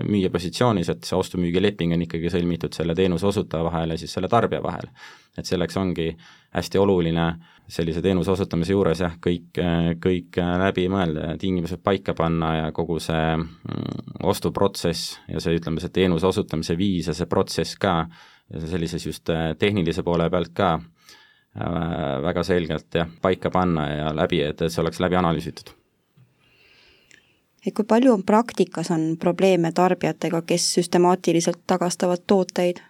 [0.09, 4.31] müüja positsioonis, et see ostu-müügileping on ikkagi sõlmitud selle teenuse osutaja vahel ja siis selle
[4.33, 4.91] tarbija vahel.
[5.39, 6.11] et selleks ongi
[6.53, 7.27] hästi oluline
[7.69, 9.59] sellise teenuse osutamise juures jah, kõik,
[10.03, 15.81] kõik läbi mõelda ja tingimused paika panna ja kogu see mm, ostuprotsess ja see, ütleme,
[15.81, 18.07] see teenuse osutamise viis ja see protsess ka,
[18.53, 20.75] sellises just tehnilise poole pealt ka
[21.53, 25.75] Äh, väga selgelt jah, paika panna ja läbi, et, et see oleks läbi analüüsitud.
[27.67, 32.81] et kui palju on praktikas, on probleeme tarbijatega, kes süstemaatiliselt tagastavad tooteid?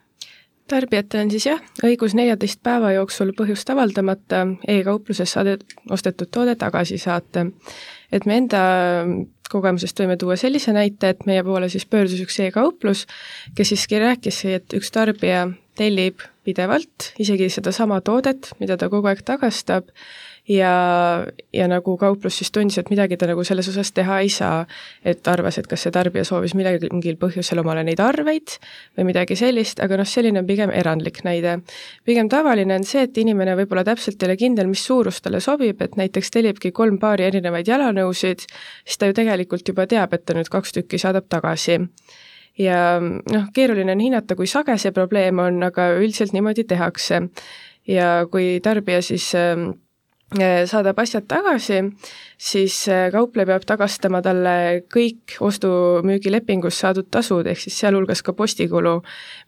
[0.70, 6.98] Tarbijatel on siis jah, õigus neljateist päeva jooksul põhjust avaldamata e-kaupluses saadet, ostetud toode tagasi
[6.98, 7.46] saata.
[8.12, 8.62] et me enda
[9.53, 13.07] kogemusest võime tuua sellise näite, et meie poole siis pöördus üks e-kauplus,
[13.57, 15.46] kes siiski rääkis, et üks tarbija
[15.79, 19.90] tellib pidevalt, isegi sedasama toodet, mida ta kogu aeg tagastab,
[20.48, 24.66] ja, ja nagu kauplus siis tundis, et midagi ta nagu selles osas teha ei saa.
[25.05, 28.57] et arvas, et kas see tarbija soovis millegi, mingil põhjusel omale neid arveid
[28.98, 31.61] või midagi sellist, aga noh, selline on pigem erandlik näide.
[32.05, 35.83] pigem tavaline on see, et inimene võib-olla täpselt ei ole kindel, mis suurus talle sobib,
[35.83, 38.46] et näiteks tellibki kolm paari erinevaid jalanõusid,
[38.85, 41.81] siis ta ju tegelikult juba teab, et ta nüüd kaks tükki saadab tagasi
[42.59, 47.28] ja noh, keeruline on hinnata, kui sage see probleem on, aga üldiselt niimoodi tehakse.
[47.87, 49.82] ja kui tarbija siis ähm, äh,
[50.68, 51.81] saadab asjad tagasi,
[52.40, 59.01] siis äh, kaupleja peab tagastama talle kõik ostu-müügilepingus saadud tasud, ehk siis sealhulgas ka postikulu,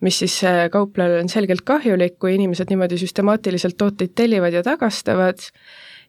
[0.05, 5.42] mis siis äh, kauplejale on selgelt kahjulik, kui inimesed niimoodi süstemaatiliselt tooteid tellivad ja tagastavad.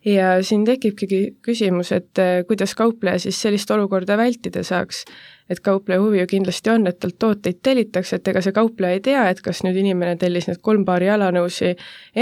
[0.06, 1.08] Ja siin tekibki
[1.42, 5.02] küsimus, et kuidas kaupleja siis sellist olukorda vältida saaks
[5.50, 9.04] et kaupleja huvi ju kindlasti on, et talt tooteid tellitakse, et ega see kaupleja ei
[9.06, 11.76] tea, et kas nüüd inimene tellis need kolm paari jalanõusi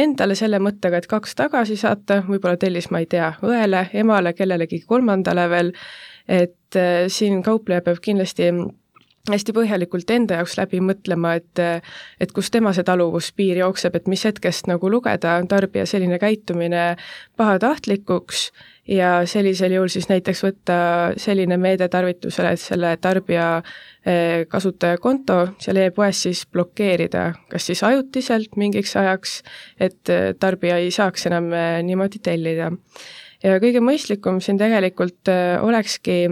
[0.04, 4.84] endale selle mõttega, et kaks tagasi saata, võib-olla tellis, ma ei tea, õele, emale, kellelegi
[4.88, 5.74] kolmandale veel,
[6.28, 8.52] et äh, siin kaupleja peab kindlasti
[9.32, 11.62] hästi põhjalikult enda jaoks läbi mõtlema, et
[12.20, 16.98] et kus tema see taluvuspiir jookseb, et mis hetkest nagu lugeda tarbija selline käitumine
[17.40, 18.50] pahatahtlikuks
[18.88, 20.78] ja sellisel juhul siis näiteks võtta
[21.22, 28.58] selline meede tarvitusele, et selle tarbija eh, kasutajakonto seal e-poes siis blokeerida, kas siis ajutiselt
[28.60, 29.38] mingiks ajaks,
[29.80, 32.72] et eh, tarbija ei saaks enam eh, niimoodi tellida.
[33.44, 36.28] ja kõige mõistlikum siin tegelikult olekski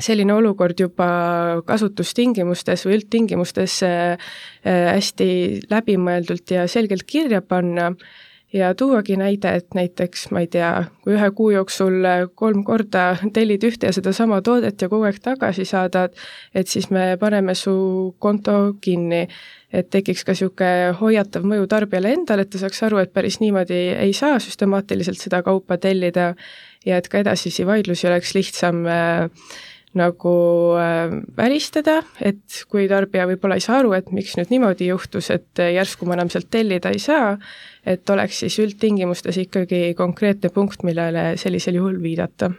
[0.00, 1.06] selline olukord juba
[1.66, 3.74] kasutustingimustes või üldtingimustes
[4.64, 5.28] hästi
[5.70, 7.90] läbimõeldult ja selgelt kirja panna
[8.52, 10.70] ja tuuagi näide, et näiteks ma ei tea,
[11.04, 15.64] kui ühe kuu jooksul kolm korda tellid ühte ja sedasama toodet ja kogu aeg tagasi
[15.68, 16.16] saadad,
[16.54, 19.28] et siis me paneme su konto kinni.
[19.70, 23.76] et tekiks ka niisugune hoiatav mõju tarbijale endale, et ta saaks aru, et päris niimoodi
[24.02, 26.34] ei saa süstemaatiliselt seda kaupa tellida
[26.86, 29.30] ja et ka edasisi vaidlusi oleks lihtsam äh,
[29.94, 30.32] nagu
[30.78, 35.62] äh, välistada, et kui tarbija võib-olla ei saa aru, et miks nüüd niimoodi juhtus, et
[35.62, 37.34] äh, järsku ma enam sealt tellida ei saa,
[37.86, 42.52] et oleks siis üldtingimustes ikkagi konkreetne punkt, millele sellisel juhul viidata.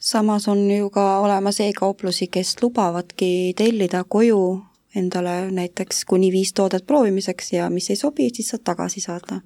[0.00, 4.62] samas on ju ka olemas e-kauplusi, kes lubavadki tellida koju
[4.96, 9.40] endale näiteks kuni viis toodet proovimiseks ja mis ei sobi, siis saad tagasi saata.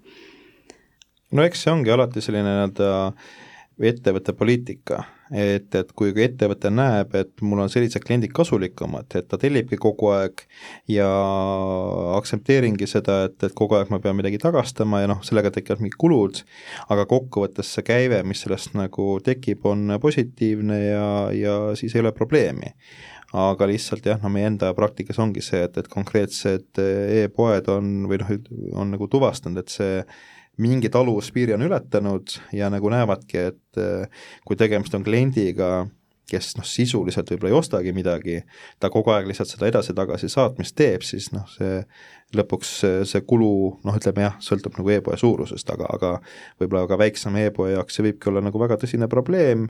[1.33, 3.13] no eks see ongi alati selline nii-öelda
[3.83, 5.03] ettevõtte poliitika
[5.35, 10.13] et, et kui ettevõte näeb, et mul on sellised kliendid kasulikumad, et ta tellibki kogu
[10.15, 10.45] aeg
[10.93, 11.09] ja
[12.17, 15.99] aktsepteeringi seda, et, et kogu aeg ma pean midagi tagastama ja noh, sellega tekivad mingid
[16.01, 16.45] kulud,
[16.93, 22.15] aga kokkuvõttes see käive, mis sellest nagu tekib, on positiivne ja, ja siis ei ole
[22.17, 22.75] probleemi.
[23.37, 28.21] Aga lihtsalt jah, no meie enda praktikas ongi see, et, et konkreetsed e-poed on või
[28.23, 28.31] noh,
[28.79, 29.99] on nagu tuvastanud, et see
[30.63, 35.87] mingi taluvuspiiri on ületanud ja nagu näevadki, et eh, kui tegemist on kliendiga,
[36.31, 38.41] kes noh, sisuliselt võib-olla ei ostagi midagi,
[38.83, 41.85] ta kogu aeg lihtsalt seda edasi-tagasi saatmist teeb, siis noh, see
[42.35, 42.71] lõpuks
[43.07, 43.49] see, kulu
[43.87, 46.11] noh, ütleme jah, sõltub nagu e-poe suurusest, aga, aga
[46.59, 49.69] võib-olla ka väiksema e-poe jaoks see võibki olla nagu väga tõsine probleem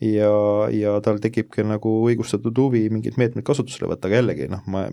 [0.00, 0.30] ja,
[0.72, 4.86] ja tal tekibki nagu õigustatud huvi mingeid meetmeid kasutusele võtta, aga jällegi noh, ma,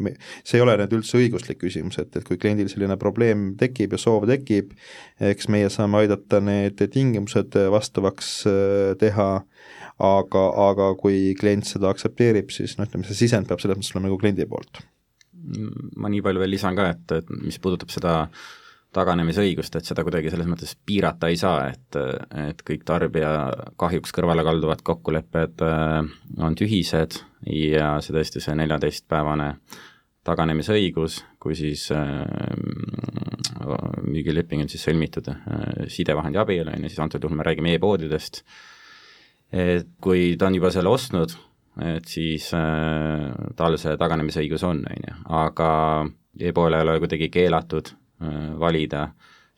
[0.44, 4.02] see ei ole nüüd üldse õiguslik küsimus, et, et kui kliendil selline probleem tekib ja
[4.02, 4.76] soov tekib,
[5.24, 9.30] eks meie saame aidata need tingimused vastavaks äh, teha,
[10.02, 14.10] aga, aga kui klient seda aktsepteerib, siis noh, ütleme see sisend peab selles mõttes olema
[14.10, 14.84] nagu kliendi poolt.
[15.96, 18.16] Ma nii palju veel lisan ka, et, et mis puudutab seda
[18.96, 21.98] taganemisõigust, et seda kuidagi selles mõttes piirata ei saa, et,
[22.46, 23.32] et kõik tarbija
[23.80, 25.98] kahjuks kõrvale kalduvad kokkulepped äh,
[26.40, 27.20] on tühised
[27.52, 29.50] ja see tõesti, see neljateistpäevane
[30.26, 31.84] taganemisõigus, kui siis
[34.06, 35.28] müügileping on siis sõlmitud
[35.92, 38.42] sidevahendi abil, on ju, siis antud juhul me räägime e-poodidest,
[39.54, 41.36] et kui ta on juba selle ostnud,
[41.84, 45.70] et siis äh, tal see taganemisõigus on, on ju, aga
[46.40, 49.10] e-poole ei ole kuidagi keelatud äh, valida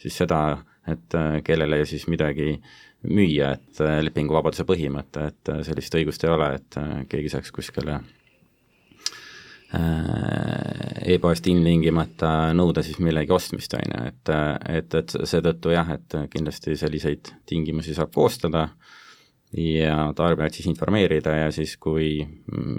[0.02, 2.56] siis seda, et äh, kellele siis midagi
[3.08, 7.54] müüa, et äh, lepinguvabaduse põhimõte, et äh, sellist õigust ei ole, et äh, keegi saaks
[7.54, 8.00] kuskile
[9.78, 14.34] äh, e-poest ilmtingimata nõuda siis millegi ostmist, on ju, et,
[14.74, 18.70] et, et seetõttu jah, et kindlasti selliseid tingimusi saab koostada.
[18.72, 19.07] äh,
[19.56, 22.20] ja tarbijat siis informeerida ja siis, kui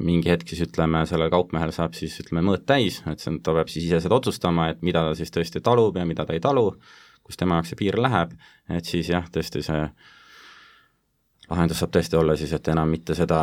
[0.04, 3.54] mingi hetk siis ütleme, sellel kaupmehel saab siis ütleme mõõt täis, et see on, ta
[3.56, 6.44] peab siis ise seda otsustama, et mida ta siis tõesti talub ja mida ta ei
[6.44, 6.70] talu,
[7.24, 8.34] kus tema jaoks see piir läheb,
[8.68, 9.82] et siis jah, tõesti see
[11.48, 13.40] lahendus saab tõesti olla siis, et enam mitte seda,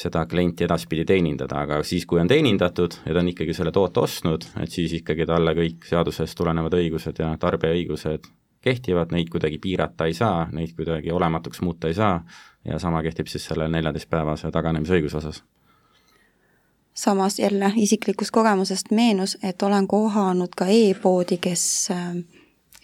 [0.00, 4.00] seda klienti edaspidi teenindada, aga siis, kui on teenindatud ja ta on ikkagi selle toote
[4.06, 8.32] ostnud, et siis ikkagi talle kõik seadusest tulenevad õigused ja tarbija õigused
[8.64, 12.22] kehtivad, neid kuidagi piirata ei saa, neid kuidagi olematuks muuta ei saa
[12.64, 15.42] ja sama kehtib siis selle neljateistpäevase taganemisõiguse osas.
[16.94, 22.16] samas jälle isiklikust kogemusest meenus, et olen kohanud ka e-poodi, kes äh,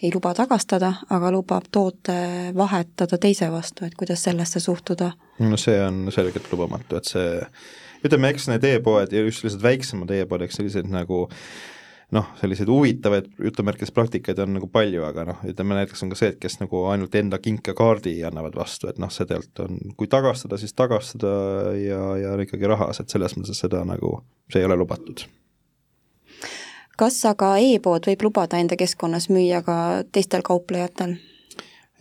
[0.03, 2.13] ei luba tagastada, aga lubab toote
[2.55, 5.11] vahetada teise vastu, et kuidas sellesse suhtuda?
[5.39, 7.41] no see on selgelt lubamatu, et see
[8.05, 11.37] ütleme, eks need e-poed ja just sellised väiksemad e-poed, eks sellised nagu äh,
[12.15, 16.31] noh, selliseid huvitavaid jutumärkides praktikaid on nagu palju, aga noh, ütleme näiteks on ka see,
[16.33, 20.59] et kes nagu ainult enda kinkekaardi annavad vastu, et noh, see tegelikult on, kui tagastada,
[20.59, 21.31] siis tagastada
[21.79, 24.17] ja, ja on ikkagi rahas, et selles mõttes seda nagu,
[24.51, 25.23] see ei ole lubatud.
[26.99, 29.77] kas aga e-pood võib lubada enda keskkonnas müüa ka
[30.11, 31.15] teistel kauplejatel?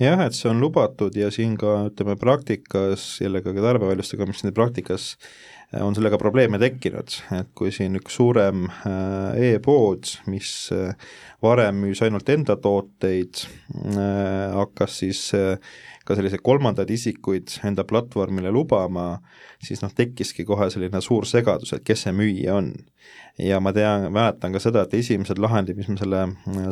[0.00, 5.14] jah, et see on lubatud ja siin ka ütleme praktikas, jällegi ka tarbevaljuste komisjoni praktikas
[5.78, 10.96] on sellega probleeme tekkinud, et kui siin üks suurem äh, e-pood, mis äh,
[11.42, 13.44] varem müüs ainult enda tooteid,
[13.78, 15.28] äh, hakkas siis
[16.06, 19.20] ka selliseid kolmandaid isikuid enda platvormile lubama,
[19.62, 22.72] siis noh, tekkiski kohe selline suur segadus, et kes see müüja on.
[23.38, 26.24] ja ma tean, mäletan ka seda, et esimesed lahendid, mis me selle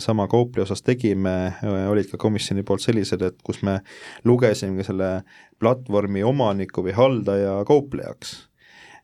[0.02, 3.78] sama Coopli osas tegime, olid ka komisjoni poolt sellised, et kus me
[4.26, 5.20] lugesime selle
[5.62, 8.47] platvormi omaniku või haldaja kauplejaks Äh,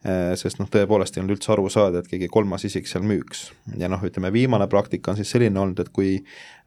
[0.05, 3.47] sest noh, tõepoolest ei olnud üldse aru saada, et keegi kolmas isik seal müüks.
[3.81, 6.19] ja noh, ütleme viimane praktika on siis selline olnud, et kui,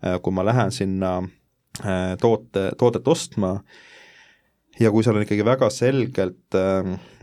[0.02, 3.60] äh, kui ma lähen sinna äh, toote, toodet ostma,
[4.80, 6.58] ja kui seal on ikkagi väga selgelt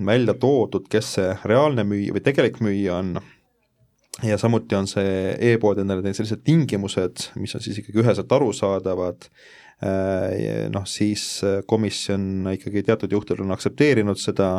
[0.06, 3.18] välja toodud, kes see reaalne müüja või tegelik müüja on,
[4.26, 9.28] ja samuti on see e-pood endale teinud sellised tingimused, mis on siis ikkagi üheselt arusaadavad,
[10.74, 11.24] noh siis
[11.70, 14.50] komisjon ikkagi teatud juhtudel on aktsepteerinud seda,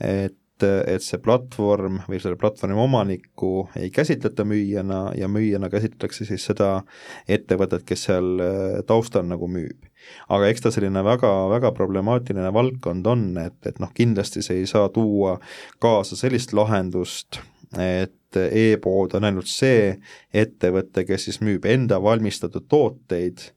[0.00, 6.44] et et see platvorm või selle platvormi omanikku ei käsitleta müüjana ja müüjana käsitletakse siis
[6.50, 6.82] seda
[7.28, 9.88] ettevõtet, kes seal äh, taustal nagu müüb.
[10.28, 14.70] aga eks ta selline väga, väga problemaatiline valdkond on, et, et noh, kindlasti see ei
[14.70, 15.38] saa tuua
[15.78, 17.42] kaasa sellist lahendust,
[17.78, 19.96] et e-pood on ainult see
[20.32, 23.50] ettevõte, kes siis müüb enda valmistatud tooteid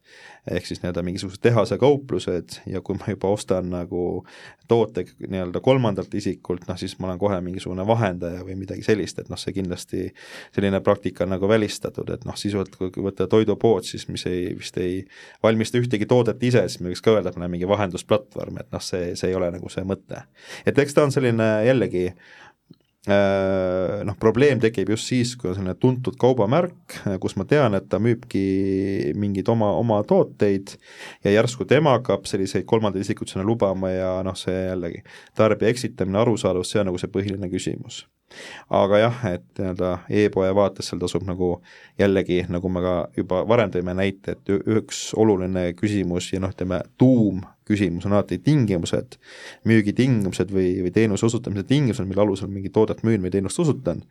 [0.52, 4.26] ehk siis nii-öelda mingisugused tehase kauplused ja kui ma juba ostan nagu
[4.68, 9.32] toote nii-öelda kolmandalt isikult, noh siis ma olen kohe mingisugune vahendaja või midagi sellist, et
[9.32, 10.10] noh, see kindlasti
[10.56, 14.78] selline praktika on nagu välistatud, et noh, sisuliselt kui võtta toidupood, siis mis ei, vist
[14.84, 15.02] ei
[15.44, 18.72] valmista ühtegi toodet ise, siis me võiks ka öelda, et me oleme mingi vahendusplatvorm, et
[18.76, 20.26] noh, see, see ei ole nagu see mõte.
[20.66, 22.43] et eks ta on selline jällegi Äh,
[23.08, 28.00] noh, probleem tekib just siis, kui on selline tuntud kaubamärk, kus ma tean, et ta
[28.00, 28.44] müübki
[29.20, 30.78] mingeid oma, oma tooteid
[31.26, 35.04] ja järsku tema hakkab selliseid kolmandaid isikuid sinna lubama ja noh, see jällegi
[35.36, 38.06] tarbija eksitamine, arusaadavus, see on nagu see põhiline küsimus.
[38.74, 39.90] Aga jah, et nii-öelda
[40.24, 41.50] e-poe vaates seal tasub nagu
[42.02, 46.82] jällegi, nagu me ka juba varem tõime näite, et üks oluline küsimus ja noh, ütleme
[46.98, 49.18] tuum küsimus on alati tingimused,
[49.70, 54.04] müügitingimused või, või teenuse osutamise tingimused, mille alusel mingi toodet müün või teenust osutan,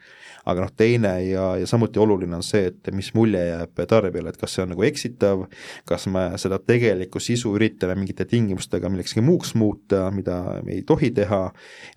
[0.48, 4.40] aga noh, teine ja, ja samuti oluline on see, et mis mulje jääb tarbijale, et
[4.40, 5.46] kas see on nagu eksitav,
[5.88, 11.12] kas me seda tegelikku sisu üritame mingite tingimustega millekski muuks muuta, mida me ei tohi
[11.14, 11.44] teha,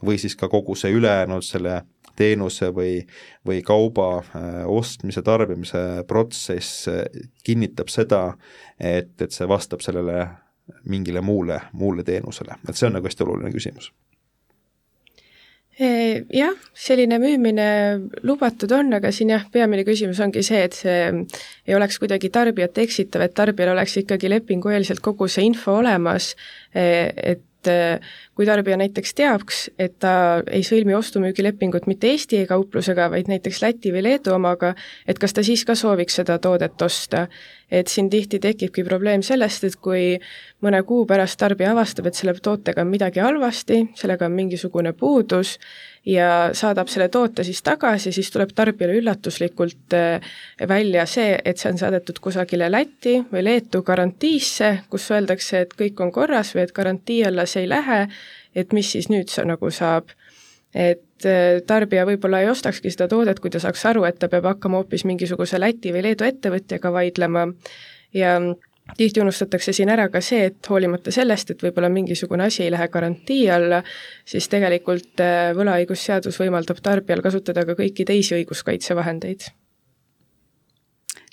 [0.05, 1.83] või siis ka kogu see ülejäänud selle
[2.15, 3.01] teenuse või,
[3.47, 7.03] või kauba äh, ostmise, tarbimise protsess äh,
[7.43, 8.23] kinnitab seda,
[8.79, 10.23] et, et see vastab sellele
[10.89, 13.91] mingile muule, muule teenusele, et see on nagu hästi oluline küsimus.
[15.75, 17.65] Jah, selline müümine
[18.23, 21.01] lubatud on, aga siin jah, peamine küsimus ongi see, et see
[21.67, 26.31] ei oleks kuidagi tarbijat eksitav, et tarbijal oleks ikkagi lepingueelselt kogu see info olemas,
[26.71, 27.43] et
[28.35, 33.93] kui tarbija näiteks teaks, et ta ei sõlmi ostu-müügilepingut mitte Eesti e-kauplusega, vaid näiteks Läti
[33.95, 34.73] või Leedu omaga,
[35.07, 37.27] et kas ta siis ka sooviks seda toodet osta.
[37.71, 40.19] et siin tihti tekibki probleem sellest, et kui
[40.61, 45.57] mõne kuu pärast tarbija avastab, et selle tootega on midagi halvasti, sellega on mingisugune puudus,
[46.05, 50.21] ja saadab selle toote siis tagasi, siis tuleb tarbijale üllatuslikult äh,
[50.69, 56.01] välja see, et see on saadetud kusagile Lätti või Leetu garantiisse, kus öeldakse, et kõik
[56.05, 57.99] on korras või et garantii alla see ei lähe,
[58.55, 60.13] et mis siis nüüd see nagu saab.
[60.75, 64.45] et äh, tarbija võib-olla ei ostakski seda toodet, kui ta saaks aru, et ta peab
[64.49, 67.45] hakkama hoopis mingisuguse Läti või Leedu ettevõtjaga vaidlema
[68.13, 68.35] ja
[68.97, 72.87] tihti unustatakse siin ära ka see, et hoolimata sellest, et võib-olla mingisugune asi ei lähe
[72.91, 73.81] garantii alla,
[74.27, 79.47] siis tegelikult äh, võlaõigusseadus võimaldab tarbijal kasutada ka kõiki teisi õiguskaitsevahendeid.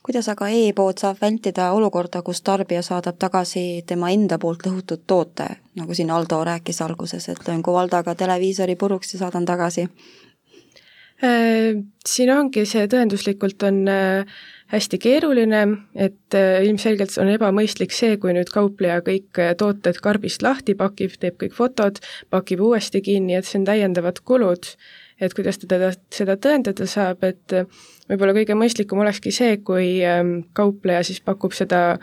[0.03, 5.49] Kuidas aga e-pood saab vältida olukorda, kus tarbija saadab tagasi tema enda poolt lõhutud toote,
[5.79, 9.89] nagu siin Aldo rääkis alguses, et löön Kovaldaga televiisori puruks ja saadan tagasi?
[11.23, 14.41] Äh, siin ongi see tõenduslikult on äh,
[14.73, 15.61] hästi keeruline,
[15.95, 21.39] et äh, ilmselgelt on ebamõistlik see, kui nüüd kaupleja kõik tooted karbist lahti pakib, teeb
[21.39, 22.01] kõik fotod,
[22.35, 24.73] pakib uuesti kinni, et see on täiendavad kulud.
[25.23, 27.81] Et kuidas teda, seda tõendada saab, et äh,
[28.11, 31.99] võib-olla kõige mõistlikum olekski see, kui ähm, kaupleja siis pakub seda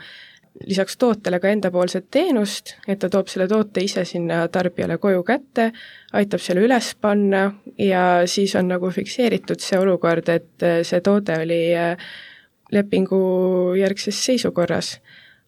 [0.66, 5.70] lisaks tootele ka endapoolset teenust, et ta toob selle toote ise sinna tarbijale koju kätte,
[6.18, 7.44] aitab selle üles panna
[7.78, 11.62] ja siis on nagu fikseeritud see olukord, et see toode oli
[12.74, 13.20] lepingu
[13.78, 14.96] järgses seisukorras.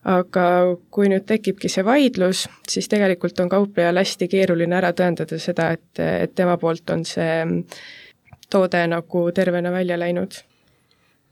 [0.08, 0.44] Aga
[0.90, 6.02] kui nüüd tekibki see vaidlus, siis tegelikult on kauplejal hästi keeruline ära tõendada seda, et,
[6.02, 7.62] et tema poolt on see
[8.50, 10.40] toode nagu tervena välja läinud.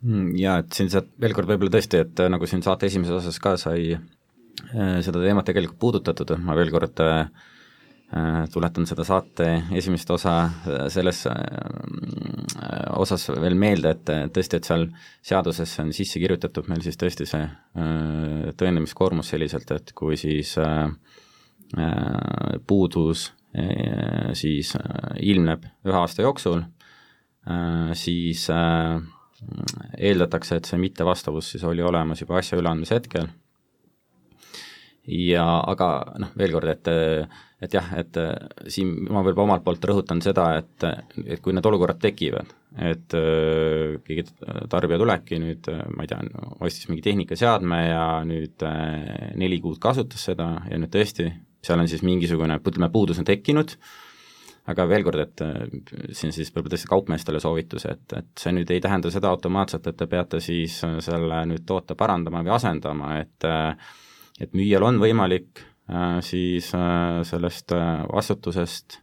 [0.06, 3.36] Hmm, jaa, et siin saab veel kord võib-olla tõesti, et nagu siin saate esimeses osas
[3.42, 7.59] ka sai äh, seda teemat tegelikult puudutatud, ma veel kord äh, Äh,
[8.50, 9.44] tuletan seda saate
[9.78, 11.36] esimest osa äh, selles äh,
[12.98, 14.88] osas veel meelde, et tõesti, et seal
[15.22, 17.44] seadusesse on sisse kirjutatud meil siis tõesti see
[18.58, 20.56] tõendamiskoormus selliselt, et kui siis
[22.66, 23.30] puudus
[24.36, 24.72] siis
[25.22, 26.64] ilmneb ühe aasta jooksul,
[27.98, 33.30] siis eeldatakse, et see mittevastavus siis oli olemas juba asja üleandmise hetkel.
[35.06, 36.90] Ja aga noh, veel kord, et
[37.60, 38.32] et jah, et äh,
[38.72, 40.86] siin ma võib-olla omalt poolt rõhutan seda, et,
[41.26, 44.26] et kui need olukorrad tekivad, et äh, keegi
[44.72, 46.20] tarbija tulebki nüüd, äh, ma ei tea,
[46.58, 48.64] ostis mingi tehnikaseadme ja nüüd
[49.40, 51.28] neli kuud kasutas seda ja nüüd tõesti,
[51.64, 53.76] seal on siis mingisugune, ütleme, puudus on tekkinud,
[54.70, 55.42] aga veel kord, et
[56.16, 59.98] siin siis võib-olla tõesti kaupmeestele soovitus, et, et see nüüd ei tähenda seda automaatselt, et
[60.00, 63.52] te peate siis selle nüüd toote parandama või asendama, et
[64.40, 65.69] et müüjal on võimalik Äh,
[66.22, 69.00] siis äh, sellest äh, vastutusest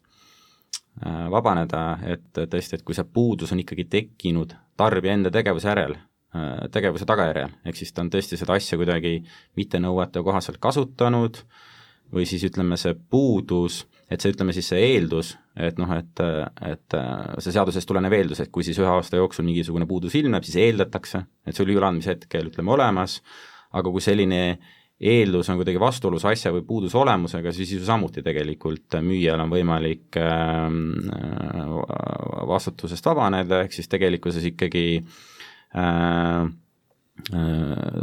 [1.30, 5.94] vabaneda, et tõesti, et kui see puudus on ikkagi tekkinud tarbija enda tegevuse järel,
[6.74, 9.20] tegevuse tagajärjel, ehk siis ta on tõesti seda asja kuidagi
[9.60, 11.38] mittenõuete kohaselt kasutanud
[12.14, 16.24] või siis ütleme, see puudus, et see, ütleme siis see eeldus, et noh, et,
[16.66, 16.98] et
[17.44, 21.24] see seadusest tulenev eeldus, et kui siis ühe aasta jooksul mingisugune puudus ilmneb, siis eeldatakse,
[21.46, 23.20] et see oli üleandmise hetkel, ütleme, olemas,
[23.76, 24.42] aga kui selline
[24.98, 30.18] eeldus on kuidagi vastuolus asja või puuduse olemusega, siis ju samuti tegelikult müüjal on võimalik
[30.22, 30.80] ähm,
[31.14, 31.76] äh,
[32.50, 36.48] vastutusest vabaneda, ehk siis tegelikkuses ikkagi äh,
[37.30, 38.00] äh,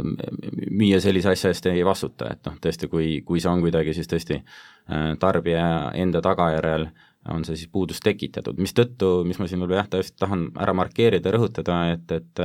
[0.71, 4.11] müüja sellise asja eest ei vastuta, et noh, tõesti, kui, kui see on kuidagi siis
[4.11, 5.67] tõesti äh, tarbija
[5.99, 6.89] enda tagajärjel
[7.35, 11.33] on see siis puudus tekitatud, mistõttu, mis ma siin võib-olla jah, tõesti tahan ära markeerida,
[11.33, 12.43] rõhutada, et, et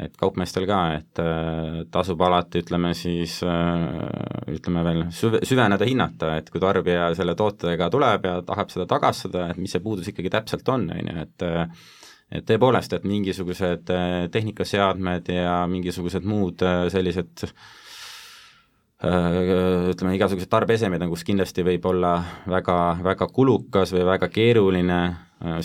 [0.00, 6.34] et kaupmeestel ka, et äh, tasub alati, ütleme siis äh,, ütleme veel süve, süveneda, hinnata,
[6.40, 10.32] et kui tarbija selle tootega tuleb ja tahab seda tagastada, et mis see puudus ikkagi
[10.32, 11.88] täpselt on, on ju, et äh,
[12.30, 13.88] et tõepoolest, et mingisugused
[14.30, 16.62] tehnikaseadmed ja mingisugused muud
[16.94, 17.42] sellised
[19.02, 22.12] ütleme, igasugused tarbeesemed on, kus kindlasti võib olla
[22.46, 25.00] väga, väga kulukas või väga keeruline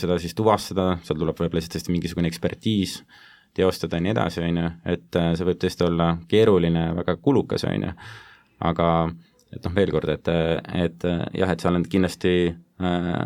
[0.02, 2.98] seda siis tuvastada, seal tuleb võib-olla tõesti mingisugune ekspertiis
[3.56, 7.66] teostada ja nii edasi, on ju, et äh, see võib tõesti olla keeruline, väga kulukas,
[7.70, 7.94] on ju,
[8.70, 8.90] aga
[9.56, 10.32] et noh, veel kord, et,
[10.76, 11.08] et
[11.40, 13.22] jah, et seal on kindlasti äh,,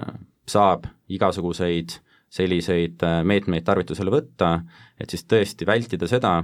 [0.49, 4.59] saab igasuguseid selliseid äh, meetmeid tarvitusele võtta,
[5.01, 6.39] et siis tõesti vältida seda,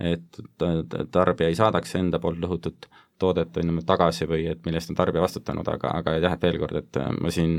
[0.00, 0.40] et
[1.12, 2.86] tarbija ei saadaks enda poolt lõhutud
[3.20, 6.44] toodet on ju tagasi või et mille eest on tarbija vastutanud, aga, aga jah, et
[6.46, 7.58] veel kord, et äh, ma siin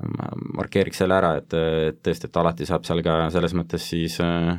[0.00, 4.16] ma markeeriks selle ära, et, et tõesti, et alati saab seal ka selles mõttes siis
[4.24, 4.54] äh,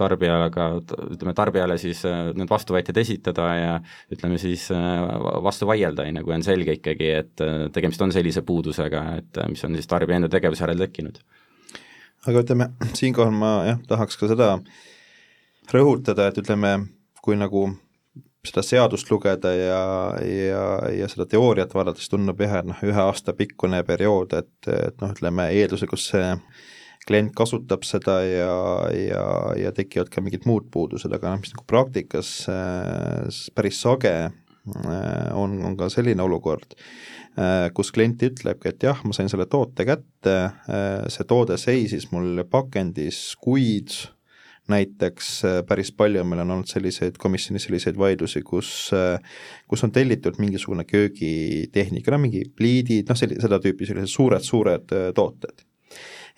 [0.00, 0.68] tarbijaga,
[1.14, 3.74] ütleme tarbijale siis äh, need vastuväited esitada ja
[4.12, 5.02] ütleme siis äh,
[5.44, 7.44] vastu vaielda, on ju, kui on selge ikkagi, et
[7.76, 11.20] tegemist on sellise puudusega, et mis on siis tarbija enda tegevuse järel tekkinud.
[12.30, 14.54] aga ütleme, siinkohal ma jah, tahaks ka seda
[15.70, 16.74] rõhutada, et ütleme,
[17.20, 17.68] kui nagu
[18.46, 19.80] seda seadust lugeda ja,
[20.24, 20.64] ja,
[20.96, 25.12] ja seda teooriat vaadates tundub jah, et noh, ühe aasta pikkune periood, et, et noh,
[25.12, 26.28] ütleme eelduslikult see
[27.06, 28.54] klient kasutab seda ja,
[28.94, 29.24] ja,
[29.58, 35.28] ja tekivad ka mingid muud puudused, aga noh, mis nagu praktikas äh, päris sage äh,
[35.36, 36.76] on, on ka selline olukord,
[37.40, 40.36] äh, kus klient ütlebki, et jah, ma sain selle toote kätte,
[41.12, 43.96] see toode seisis mul pakendis kuid
[44.70, 49.18] näiteks äh, päris palju meil on olnud selliseid, komisjonis selliseid vaidlusi, kus äh,
[49.70, 55.10] kus on tellitud mingisugune köögitehnika, no mingi pliidid, noh, selli-, seda tüüpi sellised suured-suured äh,
[55.16, 55.66] tooted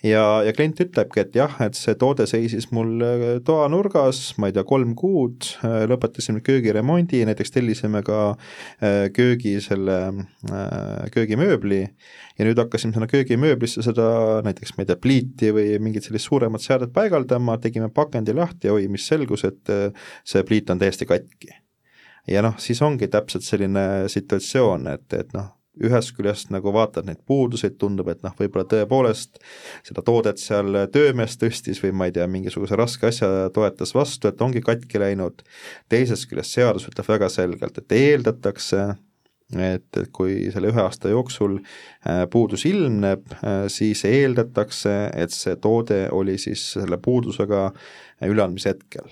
[0.03, 4.55] ja, ja klient ütlebki, et jah, et see toode seisis mul äh, toanurgas, ma ei
[4.55, 9.99] tea, kolm kuud, äh, lõpetasime köögiremondi, näiteks tellisime ka äh, köögi selle,
[11.13, 14.05] köögimööbli ja nüüd hakkasime sinna köögimööblisse seda
[14.45, 18.77] näiteks, ma ei tea, pliiti või mingit sellist suuremat seadet paigaldama, tegime pakendi lahti ja
[18.77, 19.75] oi, mis selgus, et
[20.27, 21.53] see pliit on täiesti katki.
[22.27, 25.51] ja noh, siis ongi täpselt selline situatsioon, et, et noh,
[25.81, 29.39] ühest küljest nagu vaatad neid puuduseid, tundub, et noh, võib-olla tõepoolest
[29.85, 34.41] seda toodet seal töömees tõstis või ma ei tea, mingisuguse raske asja toetas vastu, et
[34.41, 35.41] ongi katki läinud,
[35.89, 38.85] teisest küljest seadus ütleb väga selgelt, et eeldatakse,
[39.53, 46.05] et kui selle ühe aasta jooksul äh, puudus ilmneb, äh, siis eeldatakse, et see toode
[46.13, 47.69] oli siis selle puudusega
[48.29, 49.09] üleandmise hetkel.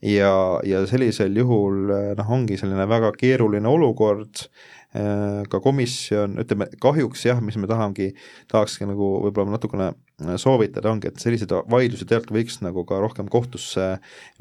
[0.00, 0.32] Ja,
[0.64, 7.38] ja sellisel juhul noh, ongi selline väga keeruline olukord, Äh, ka komisjon, ütleme kahjuks jah,
[7.44, 8.08] mis me tahamegi,
[8.50, 13.30] tahakski nagu võib-olla natukene äh, soovitada, ongi, et selliseid vaidlusi tegelikult võiks nagu ka rohkem
[13.30, 13.92] kohtusse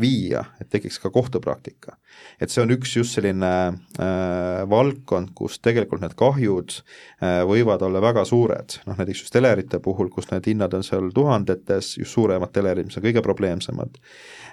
[0.02, 2.00] viia, et tekiks ka kohtupraktika.
[2.40, 8.04] Et see on üks just selline äh, valdkond, kus tegelikult need kahjud äh, võivad olla
[8.04, 12.54] väga suured, noh näiteks just telerite puhul, kus need hinnad on seal tuhandetes, just suuremad
[12.56, 14.00] telerid, mis on kõige probleemsemad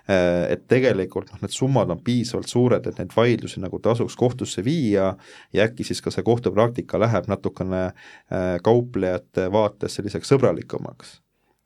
[0.07, 4.63] Äh, et tegelikult noh, need summad on piisavalt suured, et neid vaidlusi nagu tasuks kohtusse
[4.63, 5.09] viia
[5.55, 11.19] ja äkki siis ka see kohtupraktika läheb natukene äh, kauplejate vaates selliseks sõbralikumaks.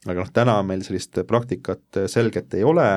[0.09, 2.89] Aga noh, täna meil sellist praktikat selget ei ole,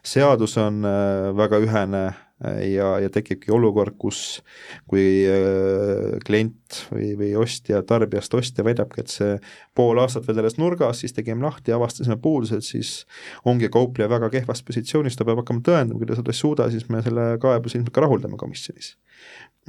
[0.00, 2.06] seadus on äh, väga ühene
[2.44, 4.42] ja, ja tekibki olukord, kus
[4.90, 9.38] kui äh, klient või, või ostja, tarbijast ostja väidabki, et see
[9.76, 12.98] pool aastat vedeles nurgas, siis tegime lahti, avastasime puudused, siis
[13.48, 16.90] ongi kaupleja väga kehvas positsioonis, ta peab hakkama tõendama, kui ta seda ei suuda, siis
[16.92, 18.96] me selle kaebuse ilmselt ka rahuldame komisjonis.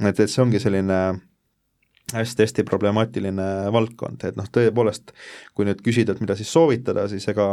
[0.02, 1.00] et, et see ongi selline
[2.14, 5.12] hästi-hästi problemaatiline valdkond, et noh, tõepoolest,
[5.54, 7.50] kui nüüd küsida, et mida siis soovitada, siis ega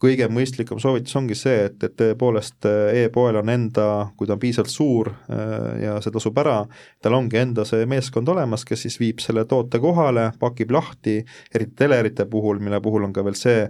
[0.00, 3.86] kõige mõistlikum soovitus ongi see, et, et tõepoolest äh, e-poel on enda,
[4.16, 6.62] kui ta on piisavalt suur äh, ja see tasub ära,
[7.04, 11.20] tal ongi enda see meeskond olemas, kes siis viib selle toote kohale, pakib lahti,
[11.54, 13.66] eriti telerite puhul, mille puhul on ka veel see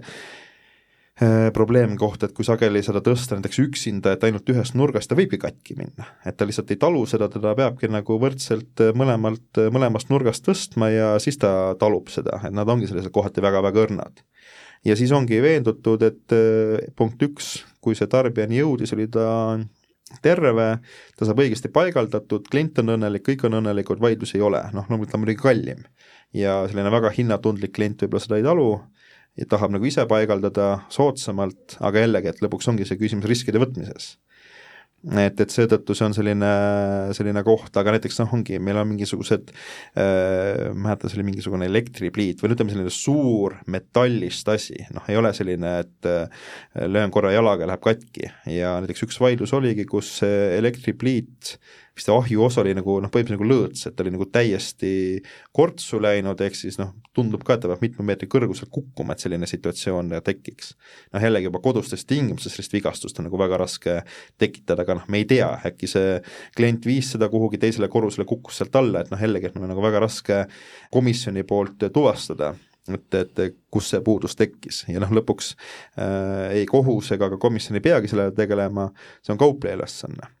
[1.53, 5.75] probleemkoht, et kui sageli seda tõsta näiteks üksinda, et ainult ühest nurgast, ta võibki katki
[5.77, 6.07] minna.
[6.25, 11.11] et ta lihtsalt ei talu seda, teda peabki nagu võrdselt mõlemalt, mõlemast nurgast tõstma ja
[11.19, 14.23] siis ta talub seda, et nad ongi sellised kohati väga-väga õrnad
[14.85, 19.25] ja siis ongi veendutud, et äh, punkt üks, kui see tarbijani jõudis, oli ta
[20.23, 20.67] terve,
[21.17, 25.17] ta saab õigesti paigaldatud, klient on õnnelik, kõik on õnnelikud, vaidlusi ei ole, noh, loomulikult
[25.17, 25.85] on muidugi kallim.
[26.33, 28.67] ja selline väga hinnatundlik klient võib-olla seda ei talu
[29.39, 34.15] ja tahab nagu ise paigaldada soodsamalt, aga jällegi, et lõpuks ongi see küsimus riskide võtmises.
[35.01, 36.49] Et, et seetõttu see on selline,
[37.17, 39.49] selline koht, aga näiteks noh, ongi, meil on mingisugused
[39.97, 45.17] äh,, ma mäletan, see oli mingisugune elektripliit või ütleme, selline suur metallist asi, noh, ei
[45.17, 46.45] ole selline, et äh,
[46.85, 48.29] löön korra jalaga, läheb katki.
[48.53, 51.55] Ja näiteks üks vaidlus oligi, kus elektripliit
[52.01, 54.91] vist see ahjuosa oli nagu noh, põhimõtteliselt nagu lõõts, et ta oli nagu täiesti
[55.53, 59.23] kortsu läinud, ehk siis noh, tundub ka, et ta peab mitme meetri kõrguselt kukkuma, et
[59.23, 60.73] selline situatsioon tekiks.
[61.13, 63.99] noh, jällegi juba kodustes tingimustes sellist vigastust on nagu väga raske
[64.41, 66.17] tekitada, aga noh, me ei tea, äkki see
[66.57, 69.75] klient viis seda kuhugi teisele korrusele, kukkus sealt alla, et noh, jällegi, et meil on
[69.75, 70.43] nagu väga raske
[70.91, 72.55] komisjoni poolt tuvastada
[72.89, 75.53] et, et kus see puudus tekkis ja noh, lõpuks
[76.01, 78.89] äh, ei kohus ega ka komisjon ei peagi sellega tegelema,
[79.21, 80.31] see on kaupleja ülesanne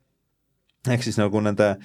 [0.89, 1.75] ehk siis nagu nende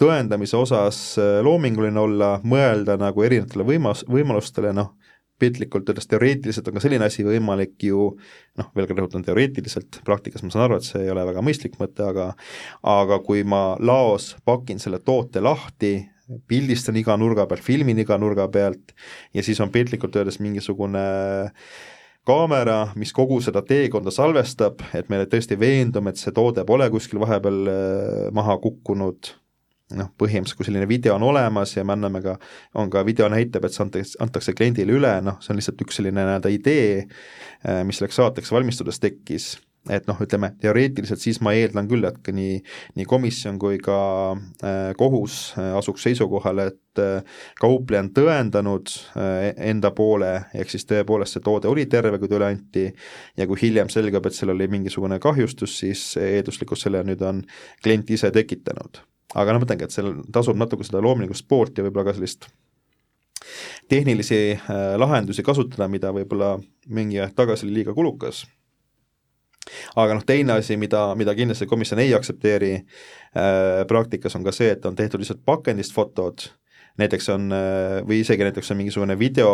[0.00, 4.94] tõendamise osas äh, loominguline olla, mõelda nagu erinevatele võimas, võimalustele, noh,
[5.40, 8.10] piltlikult öeldes teoreetiliselt on ka selline asi võimalik ju
[8.60, 11.78] noh, veel kord rõhutan teoreetiliselt, praktikas ma saan aru, et see ei ole väga mõistlik
[11.80, 12.30] mõte, aga
[12.92, 15.94] aga kui ma laos pakin selle toote lahti,
[16.50, 18.92] pildistan iga nurga pealt, filmin iga nurga pealt
[19.34, 21.06] ja siis on piltlikult öeldes mingisugune
[22.30, 27.20] kaamera, mis kogu seda teekonda salvestab, et me tõesti veendume, et see toode pole kuskil
[27.22, 29.32] vahepeal äh, maha kukkunud,
[29.98, 32.36] noh, põhimõtteliselt kui selline video on olemas ja me anname ka,
[32.78, 35.98] on ka video näitab, et see antakse, antakse kliendile üle, noh, see on lihtsalt üks
[35.98, 36.92] selline nii-öelda idee,
[37.66, 39.56] äh, mis selleks saateks valmistudes tekkis
[39.88, 42.58] et noh, ütleme teoreetiliselt siis ma eeldan küll, et ka nii,
[42.98, 43.96] nii komisjon kui ka
[44.36, 50.84] äh, kohus äh, asuks seisukohale, et äh, kaupleja on tõendanud äh, enda poole, ehk siis
[50.90, 52.86] tõepoolest see toode oli terve, kui ta üle anti,
[53.40, 57.42] ja kui hiljem selgub, et seal oli mingisugune kahjustus, siis eelduslikult selle nüüd on
[57.82, 59.00] klient ise tekitanud.
[59.34, 62.50] aga noh, mõtlengi, et seal tasub natuke seda loomingust poolt ja võib-olla ka sellist
[63.88, 66.58] tehnilisi äh, lahendusi kasutada, mida võib-olla
[66.92, 68.44] mingi aeg tagasi oli liiga kulukas
[69.96, 74.72] aga noh, teine asi, mida, mida kindlasti komisjon ei aktsepteeri äh, praktikas, on ka see,
[74.74, 76.48] et on tehtud lihtsalt pakendist fotod,
[77.00, 79.52] näiteks on äh, või isegi näiteks on mingisugune video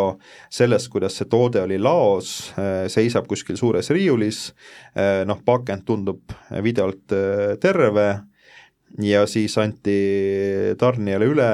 [0.53, 4.47] sellest, kuidas see toode oli laos, äh, seisab kuskil suures riiulis,
[4.97, 6.33] äh, noh, pakend tundub
[6.63, 7.15] videolt
[7.61, 8.07] terve
[9.03, 9.97] ja siis anti
[10.79, 11.49] tarnijale üle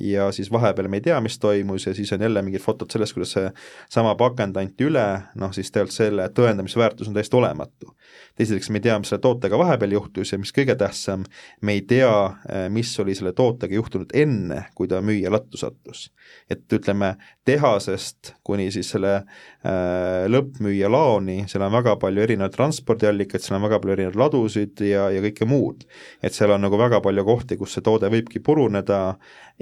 [0.00, 3.14] ja siis vahepeal me ei tea, mis toimus ja siis on jälle mingid fotod sellest,
[3.14, 3.50] kuidas see
[3.92, 7.94] sama pakend anti üle, noh siis tegelikult selle tõendamisväärtus on täiesti olematu.
[8.36, 11.24] teiseks, me ei tea, mis selle tootega vahepeal juhtus ja mis kõige tähtsam,
[11.62, 12.12] me ei tea,
[12.68, 16.10] mis oli selle tootega juhtunud enne, kui ta müüja lattu sattus.
[16.50, 23.42] et ütleme, tehasest kuni siis selle äh, lõppmüüja laoni, seal on väga palju erinevaid transpordiallikaid,
[23.42, 25.86] seal on väga palju erinevaid ladusid ja, ja kõike muud.
[26.22, 29.00] et seal on nagu väga palju kohti, kus see toode võibki puruneda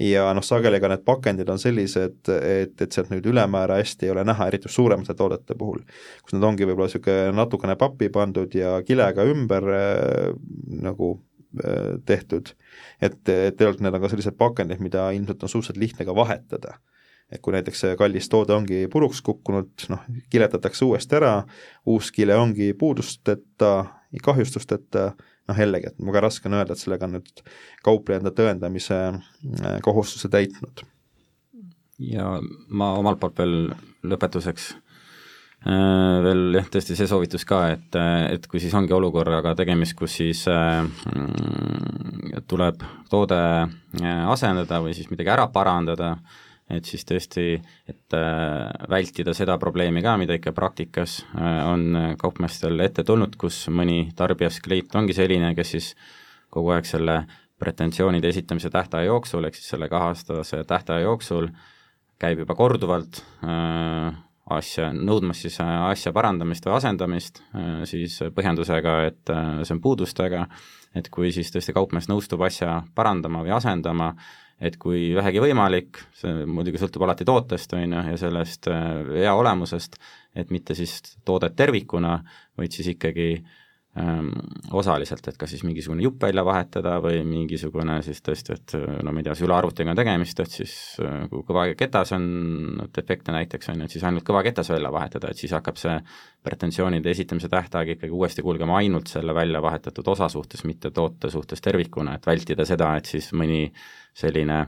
[0.01, 4.15] ja noh, sageli ka need pakendid on sellised, et, et sealt nüüd ülemäära hästi ei
[4.15, 5.83] ole näha, eriti suuremate toodete puhul,
[6.25, 10.33] kus nad ongi võib-olla niisugune natukene pappi pandud ja kilega ümber äh,
[10.85, 11.13] nagu
[11.61, 12.55] äh, tehtud.
[13.01, 16.79] et, et tegelikult need on ka sellised pakendid, mida ilmselt on suhteliselt lihtne ka vahetada
[17.33, 21.35] et kui näiteks see kallis toode ongi puruks kukkunud, noh, kiletatakse uuesti ära,
[21.89, 23.71] uus kile ongi puudusteta,
[24.23, 25.13] kahjustusteta,
[25.51, 27.45] noh jällegi, et väga raske on öelda, et sellega on nüüd
[27.85, 30.87] kaupleja enda tõendamise äh, kohustuse täitnud.
[32.03, 34.71] ja ma omalt poolt veel lõpetuseks
[35.69, 38.01] äh, veel jah, tõesti see soovitus ka, et,
[38.33, 40.83] et kui siis ongi olukorraga tegemist, kus siis äh,
[42.49, 42.83] tuleb
[43.13, 47.59] toode äh, asendada või siis midagi ära parandada äh,, et siis tõesti,
[47.89, 53.67] et äh, vältida seda probleemi ka, mida ikka praktikas äh, on kaupmeestel ette tulnud, kus
[53.69, 55.91] mõni tarbijast klient ongi selline, kes siis
[56.55, 57.23] kogu aeg selle
[57.61, 61.51] pretensioonide esitamise tähtaja jooksul, ehk siis selle kaheaastase tähtaja jooksul
[62.21, 64.15] käib juba korduvalt äh,
[64.55, 67.39] asja, nõudmas siis asja parandamist või asendamist,
[67.89, 69.33] siis põhjendusega, et
[69.65, 70.43] see on puudustega,
[70.93, 74.11] et kui siis tõesti kaupmees nõustub asja parandama või asendama,
[74.65, 79.37] et kui vähegi võimalik, see muidugi sõltub alati tootest, on ju, ja sellest hea äh,
[79.37, 79.99] olemusest,
[80.37, 80.97] et mitte siis
[81.27, 82.17] toodet tervikuna,
[82.59, 83.64] vaid siis ikkagi ähm,
[84.75, 88.73] osaliselt, et kas siis mingisugune jupp välja vahetada või mingisugune siis tõesti, et
[89.07, 92.25] no ma ei tea, sülearvutiga on tegemist, et siis äh, kui kõva ketas on
[92.97, 95.95] defektne näiteks, on ju, et siis ainult kõva ketas välja vahetada, et siis hakkab see
[96.43, 101.63] pretensioonide esitamise tähtaeg ikkagi uuesti kulgema ainult selle välja vahetatud osa suhtes, mitte toote suhtes
[101.63, 103.69] tervikuna, et vältida seda, et siis mõni
[104.15, 104.65] selline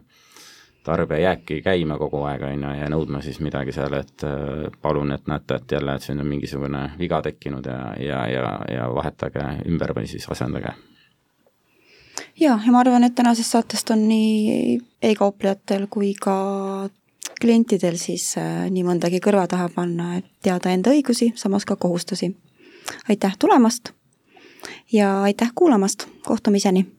[0.86, 5.12] tarbija jääbki käima kogu aeg, on ju, ja nõudma siis midagi seal, et äh, palun,
[5.14, 9.46] et näete, et jälle, et siin on mingisugune viga tekkinud ja, ja, ja, ja vahetage
[9.66, 10.74] ümber või siis asendage.
[12.40, 16.36] jaa, ja ma arvan, et tänasest saatest on nii e-kauplejatel kui ka
[17.40, 22.36] klientidel siis äh, nii mõndagi kõrva taha panna, et teada enda õigusi, samas ka kohustusi.
[23.08, 23.92] aitäh tulemast
[24.92, 26.95] ja aitäh kuulamast, kohtumiseni!